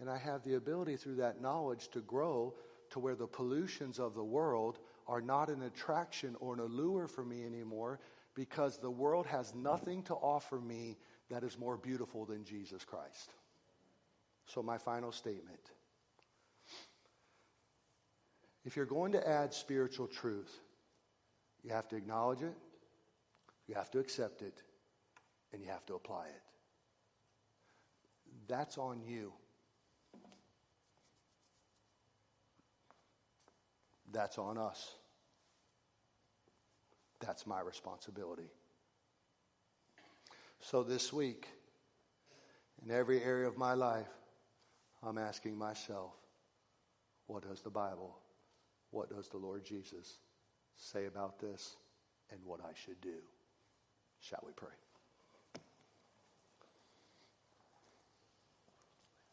And 0.00 0.08
I 0.08 0.16
have 0.16 0.42
the 0.42 0.54
ability 0.54 0.96
through 0.96 1.16
that 1.16 1.42
knowledge 1.42 1.88
to 1.90 2.00
grow 2.00 2.54
to 2.90 2.98
where 2.98 3.14
the 3.14 3.26
pollutions 3.26 3.98
of 3.98 4.14
the 4.14 4.24
world 4.24 4.78
are 5.06 5.20
not 5.20 5.50
an 5.50 5.62
attraction 5.62 6.36
or 6.40 6.54
an 6.54 6.60
allure 6.60 7.06
for 7.06 7.22
me 7.22 7.44
anymore 7.44 8.00
because 8.34 8.78
the 8.78 8.90
world 8.90 9.26
has 9.26 9.54
nothing 9.54 10.02
to 10.04 10.14
offer 10.14 10.58
me 10.58 10.96
that 11.28 11.44
is 11.44 11.58
more 11.58 11.76
beautiful 11.76 12.24
than 12.24 12.44
Jesus 12.44 12.82
Christ. 12.82 13.34
So, 14.46 14.62
my 14.62 14.78
final 14.78 15.12
statement 15.12 15.60
if 18.64 18.76
you're 18.76 18.86
going 18.86 19.12
to 19.12 19.28
add 19.28 19.52
spiritual 19.52 20.06
truth, 20.06 20.60
you 21.62 21.72
have 21.72 21.88
to 21.88 21.96
acknowledge 21.96 22.42
it, 22.42 22.54
you 23.66 23.74
have 23.74 23.90
to 23.92 23.98
accept 23.98 24.42
it 24.42 24.62
and 25.52 25.62
you 25.62 25.68
have 25.68 25.84
to 25.86 25.94
apply 25.94 26.26
it. 26.26 26.42
That's 28.48 28.78
on 28.78 29.02
you. 29.06 29.32
That's 34.10 34.38
on 34.38 34.58
us. 34.58 34.94
That's 37.20 37.46
my 37.46 37.60
responsibility. 37.60 38.50
So 40.60 40.82
this 40.82 41.12
week, 41.12 41.48
in 42.84 42.90
every 42.90 43.22
area 43.22 43.46
of 43.46 43.56
my 43.56 43.74
life, 43.74 44.08
I'm 45.02 45.18
asking 45.18 45.56
myself, 45.56 46.12
what 47.26 47.48
does 47.48 47.62
the 47.62 47.70
Bible, 47.70 48.18
what 48.90 49.08
does 49.08 49.28
the 49.28 49.38
Lord 49.38 49.64
Jesus 49.64 50.18
say 50.76 51.06
about 51.06 51.38
this, 51.38 51.76
and 52.30 52.40
what 52.44 52.60
I 52.60 52.72
should 52.74 53.00
do? 53.00 53.18
Shall 54.22 54.42
we 54.46 54.52
pray? 54.52 54.68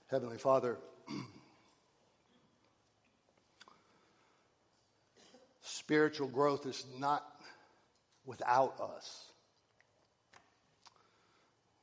Heavenly 0.07 0.37
Father, 0.37 0.77
spiritual 5.61 6.27
growth 6.27 6.65
is 6.65 6.83
not 6.97 7.23
without 8.25 8.79
us. 8.79 9.25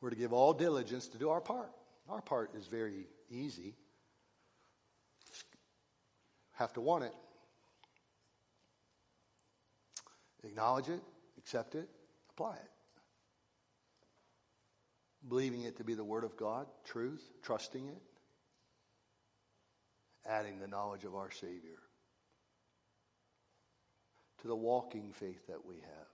We're 0.01 0.11
to 0.11 0.17
give 0.17 0.33
all 0.33 0.53
diligence 0.53 1.07
to 1.09 1.19
do 1.19 1.31
our 1.31 1.41
part. 1.41 1.71
Our 2.09 2.21
part 2.21 2.51
is 2.57 2.67
very 2.67 3.07
easy. 3.31 3.75
Have 6.55 6.73
to 6.73 6.81
want 6.81 7.05
it. 7.05 7.15
Acknowledge 10.43 10.89
it, 10.89 11.01
accept 11.39 11.77
it, 11.77 11.89
apply 12.31 12.55
it. 12.55 12.76
Believing 15.29 15.63
it 15.63 15.77
to 15.79 15.85
be 15.85 15.95
the 15.95 16.05
Word 16.05 16.25
of 16.25 16.37
God, 16.37 16.67
truth, 16.85 17.23
trusting 17.43 17.87
it, 17.87 18.03
adding 20.29 20.59
the 20.61 20.69
knowledge 20.69 21.05
of 21.05 21.15
our 21.15 21.31
Savior 21.31 21.79
to 24.41 24.49
the 24.49 24.57
walking 24.57 25.13
faith 25.13 25.47
that 25.49 25.65
we 25.67 25.77
have. 25.77 26.07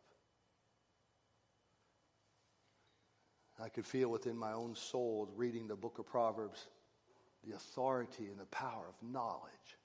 I 3.62 3.68
could 3.68 3.86
feel 3.86 4.08
within 4.08 4.36
my 4.36 4.52
own 4.52 4.74
soul, 4.74 5.28
reading 5.36 5.68
the 5.68 5.76
book 5.76 5.98
of 5.98 6.06
Proverbs, 6.06 6.66
the 7.44 7.54
authority 7.54 8.26
and 8.26 8.40
the 8.40 8.46
power 8.46 8.86
of 8.88 8.94
knowledge. 9.08 9.76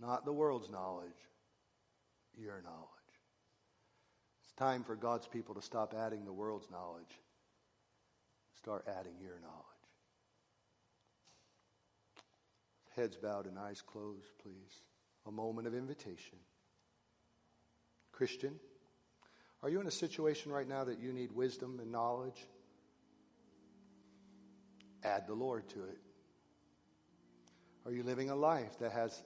Not 0.00 0.24
the 0.24 0.32
world's 0.32 0.68
knowledge, 0.70 1.08
your 2.36 2.60
knowledge. 2.62 2.88
It's 4.42 4.52
time 4.54 4.82
for 4.82 4.96
God's 4.96 5.26
people 5.26 5.54
to 5.54 5.62
stop 5.62 5.94
adding 5.94 6.24
the 6.24 6.32
world's 6.32 6.70
knowledge, 6.70 7.18
start 8.62 8.84
adding 8.86 9.14
your 9.22 9.40
knowledge. 9.40 9.56
Heads 12.94 13.16
bowed 13.16 13.46
and 13.46 13.58
eyes 13.58 13.80
closed, 13.80 14.32
please. 14.42 14.82
A 15.26 15.30
moment 15.30 15.66
of 15.66 15.74
invitation. 15.74 16.38
Christian, 18.12 18.54
are 19.62 19.70
you 19.70 19.80
in 19.80 19.86
a 19.86 19.90
situation 19.90 20.52
right 20.52 20.68
now 20.68 20.84
that 20.84 20.98
you 20.98 21.12
need 21.12 21.32
wisdom 21.32 21.78
and 21.80 21.90
knowledge? 21.90 22.46
Add 25.04 25.26
the 25.26 25.34
Lord 25.34 25.68
to 25.70 25.84
it. 25.84 25.98
Are 27.86 27.92
you 27.92 28.02
living 28.02 28.28
a 28.28 28.36
life 28.36 28.78
that 28.80 28.92
has 28.92 29.22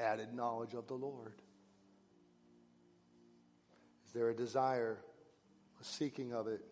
added 0.00 0.34
knowledge 0.34 0.74
of 0.74 0.88
the 0.88 0.94
Lord? 0.94 1.34
Is 4.08 4.12
there 4.12 4.30
a 4.30 4.34
desire, 4.34 4.98
a 5.80 5.84
seeking 5.84 6.32
of 6.32 6.48
it? 6.48 6.62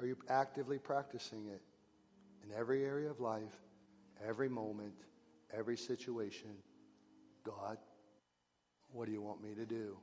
Are 0.00 0.06
you 0.06 0.16
actively 0.30 0.78
practicing 0.78 1.46
it 1.48 1.60
in 2.42 2.58
every 2.58 2.84
area 2.84 3.10
of 3.10 3.20
life, 3.20 3.60
every 4.26 4.48
moment, 4.48 4.94
every 5.52 5.76
situation? 5.76 6.50
God, 7.44 7.76
what 8.92 9.04
do 9.04 9.12
you 9.12 9.20
want 9.20 9.42
me 9.42 9.54
to 9.56 9.66
do? 9.66 9.98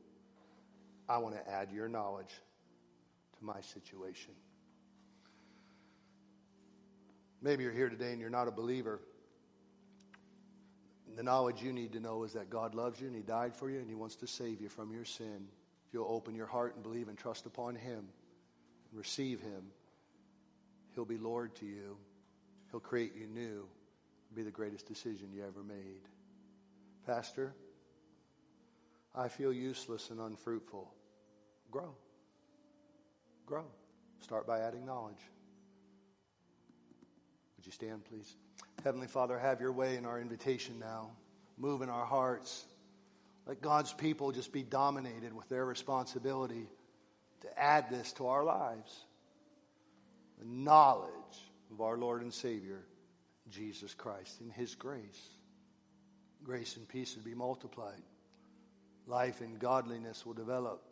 I 1.10 1.18
want 1.18 1.34
to 1.36 1.52
add 1.52 1.72
your 1.72 1.89
knowledge 1.89 2.30
to 3.39 3.43
my 3.43 3.60
situation. 3.62 4.34
Maybe 7.41 7.64
you're 7.64 7.74
here 7.74 7.89
today 7.89 8.12
and 8.12 8.22
you're 8.22 8.30
not 8.30 8.48
a 8.48 8.52
believer. 8.52 9.00
The 11.16 11.24
knowledge 11.24 11.64
you 11.64 11.74
need 11.74 11.93
to 11.93 12.00
know 12.00 12.24
is 12.24 12.34
that 12.34 12.52
God 12.52 12.76
loves 12.76 13.02
you 13.02 13.08
and 13.08 13.16
He 13.16 13.24
died 13.24 13.56
for 13.56 13.68
you 13.68 13.80
and 13.80 13.88
He 13.88 13.95
wants 13.95 14.16
to 14.18 14.28
save 14.28 14.62
you 14.62 14.70
from 14.70 14.91
your 14.91 15.06
sin. 15.06 15.48
If 15.88 15.93
you'll 15.93 16.08
open 16.08 16.36
your 16.36 16.45
heart 16.45 16.76
and 16.76 16.84
believe 16.84 17.08
and 17.08 17.18
trust 17.18 17.48
upon 17.48 17.76
Him 17.76 18.10
and 18.91 19.00
receive 19.00 19.41
Him, 19.41 19.72
He'll 20.98 21.06
be 21.06 21.20
Lord 21.20 21.56
to 21.58 21.66
you. 21.68 21.95
He'll 22.72 22.80
create 22.80 23.14
you 23.16 23.28
new. 23.28 23.68
It'll 23.68 24.36
be 24.36 24.41
the 24.41 24.50
greatest 24.50 24.88
decision 24.88 25.30
you 25.32 25.43
ever 25.43 25.62
made. 25.62 26.02
Pastor, 27.06 27.54
I 29.14 29.28
feel 29.28 29.54
useless 29.54 30.10
and 30.10 30.20
unfruitful. 30.20 30.91
Grow. 31.70 31.93
Grow. 33.45 33.66
Start 34.22 34.48
by 34.48 34.62
adding 34.62 34.88
knowledge. 34.88 35.22
Would 37.58 37.68
you 37.68 37.72
stand, 37.72 38.04
please? 38.06 38.36
Heavenly 38.84 39.06
Father, 39.06 39.38
have 39.38 39.62
your 39.62 39.74
way 39.74 39.98
in 39.98 40.06
our 40.08 40.20
invitation 40.20 40.80
now. 40.80 41.12
Move 41.60 41.84
in 41.84 41.91
our 41.91 42.08
hearts. 42.08 42.66
Let 43.45 43.62
God's 43.62 43.93
people 43.93 44.32
just 44.32 44.52
be 44.52 44.64
dominated 44.64 45.32
with 45.32 45.48
their 45.48 45.64
responsibility 45.64 46.66
to 47.41 47.60
add 47.60 47.91
this 47.91 48.14
to 48.14 48.26
our 48.26 48.43
lives 48.43 49.06
the 50.38 50.46
knowledge 50.46 51.12
of 51.72 51.82
our 51.82 51.98
Lord 51.98 52.22
and 52.22 52.34
Savior, 52.34 52.84
Jesus 53.50 53.94
Christ, 53.94 54.42
in 54.42 54.50
His 54.50 54.76
grace. 54.76 55.30
Grace 56.44 56.78
and 56.78 56.88
peace 56.88 57.16
would 57.16 57.26
be 57.26 57.34
multiplied, 57.34 58.02
life 59.06 59.42
and 59.42 59.60
godliness 59.60 60.26
will 60.26 60.34
develop. 60.34 60.84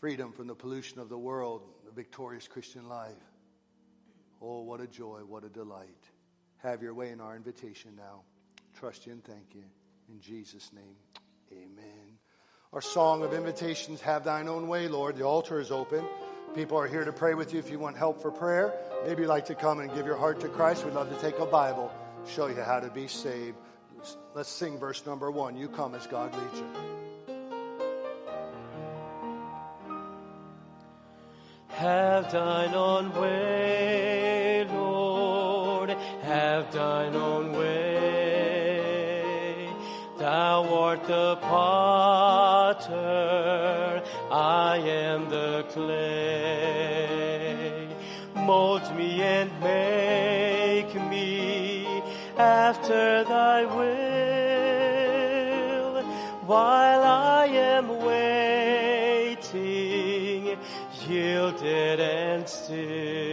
Freedom 0.00 0.32
from 0.32 0.46
the 0.46 0.54
pollution 0.54 1.00
of 1.00 1.08
the 1.08 1.18
world, 1.18 1.62
the 1.84 1.90
victorious 1.90 2.46
Christian 2.46 2.88
life. 2.88 3.12
Oh, 4.40 4.62
what 4.62 4.80
a 4.80 4.86
joy, 4.86 5.20
what 5.26 5.42
a 5.42 5.48
delight. 5.48 5.88
Have 6.58 6.82
your 6.82 6.94
way 6.94 7.10
in 7.10 7.20
our 7.20 7.34
invitation 7.34 7.92
now. 7.96 8.22
Trust 8.78 9.06
you 9.06 9.12
and 9.12 9.24
thank 9.24 9.54
you. 9.54 9.64
In 10.08 10.20
Jesus' 10.20 10.70
name, 10.72 10.96
amen. 11.52 12.18
Our 12.72 12.80
song 12.80 13.22
of 13.22 13.32
invitations, 13.32 14.00
Have 14.02 14.24
Thine 14.24 14.46
Own 14.46 14.68
Way, 14.68 14.86
Lord. 14.88 15.16
The 15.16 15.24
altar 15.24 15.58
is 15.58 15.72
open. 15.72 16.04
People 16.54 16.78
are 16.78 16.88
here 16.88 17.04
to 17.04 17.12
pray 17.12 17.34
with 17.34 17.52
you 17.52 17.58
if 17.58 17.70
you 17.70 17.78
want 17.78 17.96
help 17.96 18.20
for 18.20 18.30
prayer. 18.30 18.72
Maybe 19.06 19.22
you'd 19.22 19.28
like 19.28 19.46
to 19.46 19.54
come 19.54 19.80
and 19.80 19.94
give 19.94 20.06
your 20.06 20.16
heart 20.16 20.40
to 20.40 20.48
Christ. 20.48 20.84
We'd 20.84 20.94
love 20.94 21.08
to 21.14 21.20
take 21.20 21.38
a 21.38 21.46
Bible, 21.46 21.92
show 22.26 22.46
you 22.48 22.62
how 22.62 22.80
to 22.80 22.88
be 22.90 23.06
saved. 23.06 23.56
Let's 24.34 24.48
sing 24.48 24.78
verse 24.78 25.06
number 25.06 25.30
one. 25.30 25.56
You 25.56 25.68
come 25.68 25.94
as 25.94 26.06
God 26.06 26.34
leads 26.34 26.58
you. 26.58 26.66
Have 31.68 32.32
thine 32.32 32.74
own 32.74 33.12
way, 33.20 34.66
Lord, 34.68 35.90
have 36.22 36.72
thine 36.72 37.14
own 37.14 37.52
way. 37.52 38.78
Thou 40.18 40.74
art 40.74 41.04
the 41.04 41.36
potter, 41.36 42.88
I 44.30 44.76
am 44.76 45.28
the 45.30 45.64
clay. 45.70 47.08
Mold 48.34 48.94
me 48.94 49.22
and 49.22 49.50
make 49.60 50.94
me 51.08 52.02
after 52.36 53.24
thy 53.24 53.64
will, 53.64 53.94
while 56.46 57.02
I 57.02 57.46
am 57.46 57.88
waiting 58.04 58.28
yielded 61.08 62.00
and 62.00 62.46
still. 62.48 63.27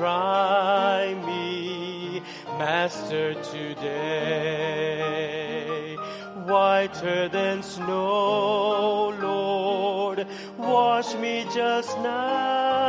Try 0.00 1.14
me, 1.26 2.22
Master, 2.58 3.34
today. 3.52 4.00
Whiter 6.46 7.28
than 7.28 7.62
snow, 7.62 9.10
Lord, 9.20 10.26
wash 10.56 11.14
me 11.16 11.44
just 11.54 11.98
now 11.98 12.80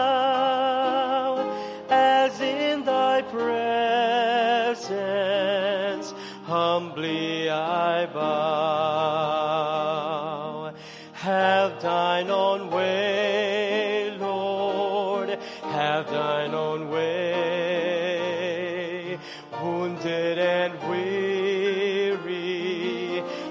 as 1.90 2.40
in 2.40 2.86
thy 2.86 3.24
presence 3.24 4.72
humbly 6.46 7.50
I 7.50 8.06
bow. 8.06 9.41
Wounded 19.62 20.38
and 20.38 20.74
weary, 20.90 22.22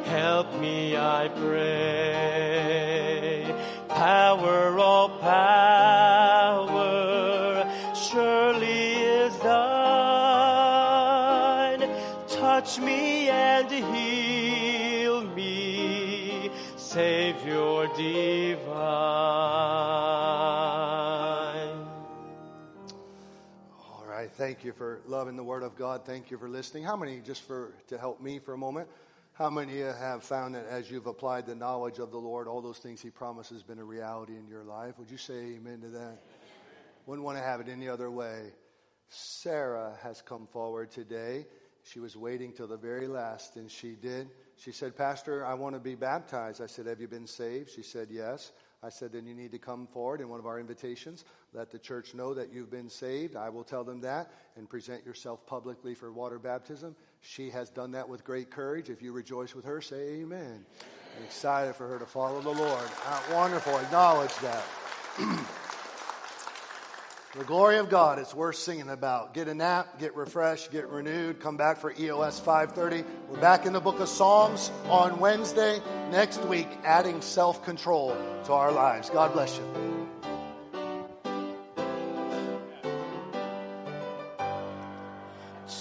help 0.04 0.52
me, 0.60 0.96
I 0.96 1.28
pray. 1.28 2.70
Power, 3.88 4.72
Thank 24.40 24.64
you 24.64 24.72
for 24.72 25.02
loving 25.04 25.36
the 25.36 25.44
Word 25.44 25.62
of 25.62 25.76
God. 25.76 26.06
Thank 26.06 26.30
you 26.30 26.38
for 26.38 26.48
listening. 26.48 26.82
How 26.82 26.96
many, 26.96 27.20
just 27.20 27.42
for 27.42 27.74
to 27.88 27.98
help 27.98 28.22
me 28.22 28.38
for 28.38 28.54
a 28.54 28.56
moment, 28.56 28.88
how 29.34 29.50
many 29.50 29.80
have 29.80 30.24
found 30.24 30.54
that 30.54 30.64
as 30.64 30.90
you've 30.90 31.06
applied 31.06 31.44
the 31.44 31.54
knowledge 31.54 31.98
of 31.98 32.10
the 32.10 32.16
Lord, 32.16 32.48
all 32.48 32.62
those 32.62 32.78
things 32.78 33.02
He 33.02 33.10
promises 33.10 33.62
been 33.62 33.78
a 33.78 33.84
reality 33.84 34.38
in 34.38 34.48
your 34.48 34.64
life? 34.64 34.98
Would 34.98 35.10
you 35.10 35.18
say 35.18 35.34
amen 35.34 35.82
to 35.82 35.88
that? 35.88 36.22
Wouldn't 37.04 37.22
want 37.22 37.36
to 37.36 37.44
have 37.44 37.60
it 37.60 37.68
any 37.68 37.86
other 37.86 38.10
way. 38.10 38.54
Sarah 39.10 39.98
has 40.02 40.22
come 40.22 40.46
forward 40.46 40.90
today. 40.90 41.44
She 41.82 42.00
was 42.00 42.16
waiting 42.16 42.54
till 42.54 42.66
the 42.66 42.78
very 42.78 43.08
last, 43.08 43.56
and 43.56 43.70
she 43.70 43.90
did. 43.90 44.30
She 44.56 44.72
said, 44.72 44.96
Pastor, 44.96 45.44
I 45.44 45.52
want 45.52 45.74
to 45.74 45.80
be 45.80 45.96
baptized. 45.96 46.62
I 46.62 46.66
said, 46.66 46.86
Have 46.86 47.02
you 47.02 47.08
been 47.08 47.26
saved? 47.26 47.72
She 47.72 47.82
said, 47.82 48.08
Yes. 48.10 48.52
I 48.82 48.88
said, 48.88 49.12
Then 49.12 49.26
you 49.26 49.34
need 49.34 49.52
to 49.52 49.58
come 49.58 49.86
forward 49.86 50.20
in 50.20 50.28
one 50.28 50.40
of 50.40 50.46
our 50.46 50.58
invitations. 50.58 51.24
Let 51.52 51.70
the 51.70 51.78
church 51.78 52.14
know 52.14 52.32
that 52.34 52.52
you've 52.52 52.70
been 52.70 52.88
saved. 52.88 53.36
I 53.36 53.48
will 53.48 53.64
tell 53.64 53.84
them 53.84 54.00
that 54.00 54.32
and 54.56 54.68
present 54.68 55.04
yourself 55.04 55.44
publicly 55.46 55.94
for 55.94 56.10
water 56.12 56.38
baptism. 56.38 56.96
She 57.20 57.50
has 57.50 57.68
done 57.68 57.90
that 57.92 58.08
with 58.08 58.24
great 58.24 58.50
courage. 58.50 58.88
If 58.88 59.02
you 59.02 59.12
rejoice 59.12 59.54
with 59.54 59.64
her, 59.66 59.80
say 59.80 60.20
amen. 60.20 60.64
I'm 61.16 61.24
excited 61.24 61.74
for 61.74 61.88
her 61.88 61.98
to 61.98 62.06
follow 62.06 62.40
the 62.40 62.50
Lord. 62.50 62.88
Wonderful. 63.30 63.76
Acknowledge 63.78 64.34
that. 64.36 64.64
the 67.36 67.44
glory 67.44 67.78
of 67.78 67.88
God 67.88 68.18
is 68.18 68.34
worth 68.34 68.56
singing 68.56 68.88
about. 68.88 69.34
Get 69.34 69.46
a 69.46 69.54
nap, 69.54 70.00
get 70.00 70.16
refreshed, 70.16 70.72
get 70.72 70.88
renewed. 70.88 71.40
Come 71.40 71.56
back 71.56 71.78
for 71.78 71.94
EOS 71.96 72.40
5:30. 72.40 73.04
We're 73.28 73.40
back 73.40 73.66
in 73.66 73.72
the 73.72 73.80
book 73.80 74.00
of 74.00 74.08
Psalms 74.08 74.72
on 74.88 75.20
Wednesday 75.20 75.80
next 76.10 76.44
week, 76.46 76.68
adding 76.84 77.22
self-control 77.22 78.16
to 78.46 78.52
our 78.52 78.72
lives. 78.72 79.10
God 79.10 79.32
bless 79.32 79.56
you. 79.56 79.64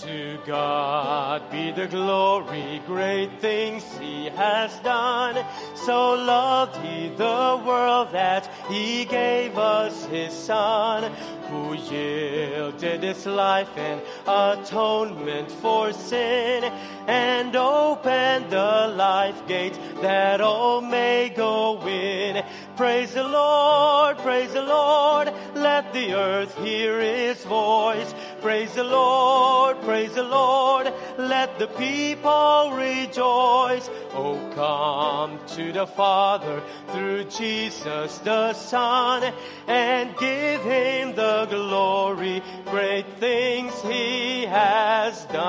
To 0.04 0.40
God 0.46 1.52
be 1.52 1.72
the 1.72 1.88
glory, 1.88 2.82
great 2.88 3.40
things 3.40 3.84
He 4.00 4.26
has 4.26 4.76
done. 4.80 5.46
So 5.76 6.14
loved 6.14 6.76
He 6.78 7.10
the 7.10 7.62
world 7.66 8.12
that 8.14 8.50
He 8.70 9.06
gave 9.06 9.58
us 9.58 10.06
His 10.06 10.34
Son, 10.34 11.12
who 11.50 11.74
yielded 11.74 13.04
His 13.04 13.26
life 13.26 13.76
in 13.78 14.02
atonement 14.28 15.52
for 15.52 15.92
sin, 15.94 16.64
and 17.08 17.56
opened 17.56 18.50
the 18.50 18.94
life 18.96 19.48
gate 19.48 19.78
that 20.02 20.42
all 20.42 20.82
may 20.82 21.30
go 21.36 21.82
in. 21.88 22.44
Praise 22.76 23.14
the 23.14 23.24
Lord, 23.24 24.18
praise 24.20 24.54
the 24.54 24.64
Lord, 24.64 25.34
let 25.56 25.92
the 25.94 26.14
earth 26.14 26.56
hear 26.60 27.00
His 27.00 27.44
voice. 27.46 28.14
Praise 28.42 28.74
the 28.74 28.84
Lord, 28.84 29.82
praise 29.82 30.14
the 30.16 30.24
Lord, 30.24 30.94
let 31.18 31.60
the 31.60 31.68
people 31.68 32.72
rejoice. 32.74 33.90
Oh, 34.14 34.40
come 34.56 35.40
to 35.56 35.72
the 35.74 35.86
Father 35.86 36.62
through 36.90 37.26
Jesus 37.26 38.18
the 38.20 38.54
Son 38.54 39.34
and 39.68 40.16
give 40.18 40.62
him 40.62 41.16
the 41.16 41.48
glory, 41.50 42.42
great 42.66 43.06
things 43.20 43.74
he 43.82 44.46
has 44.46 45.26
done. 45.26 45.40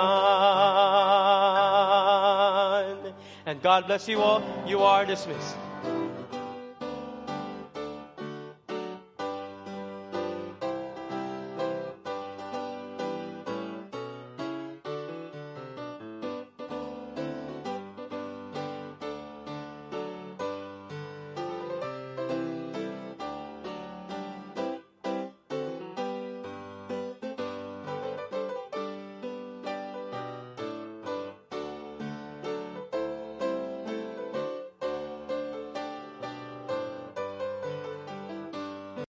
And 3.47 3.63
God 3.63 3.87
bless 3.87 4.09
you 4.09 4.21
all. 4.21 4.43
You 4.67 4.81
are 4.81 5.07
dismissed. 5.07 5.57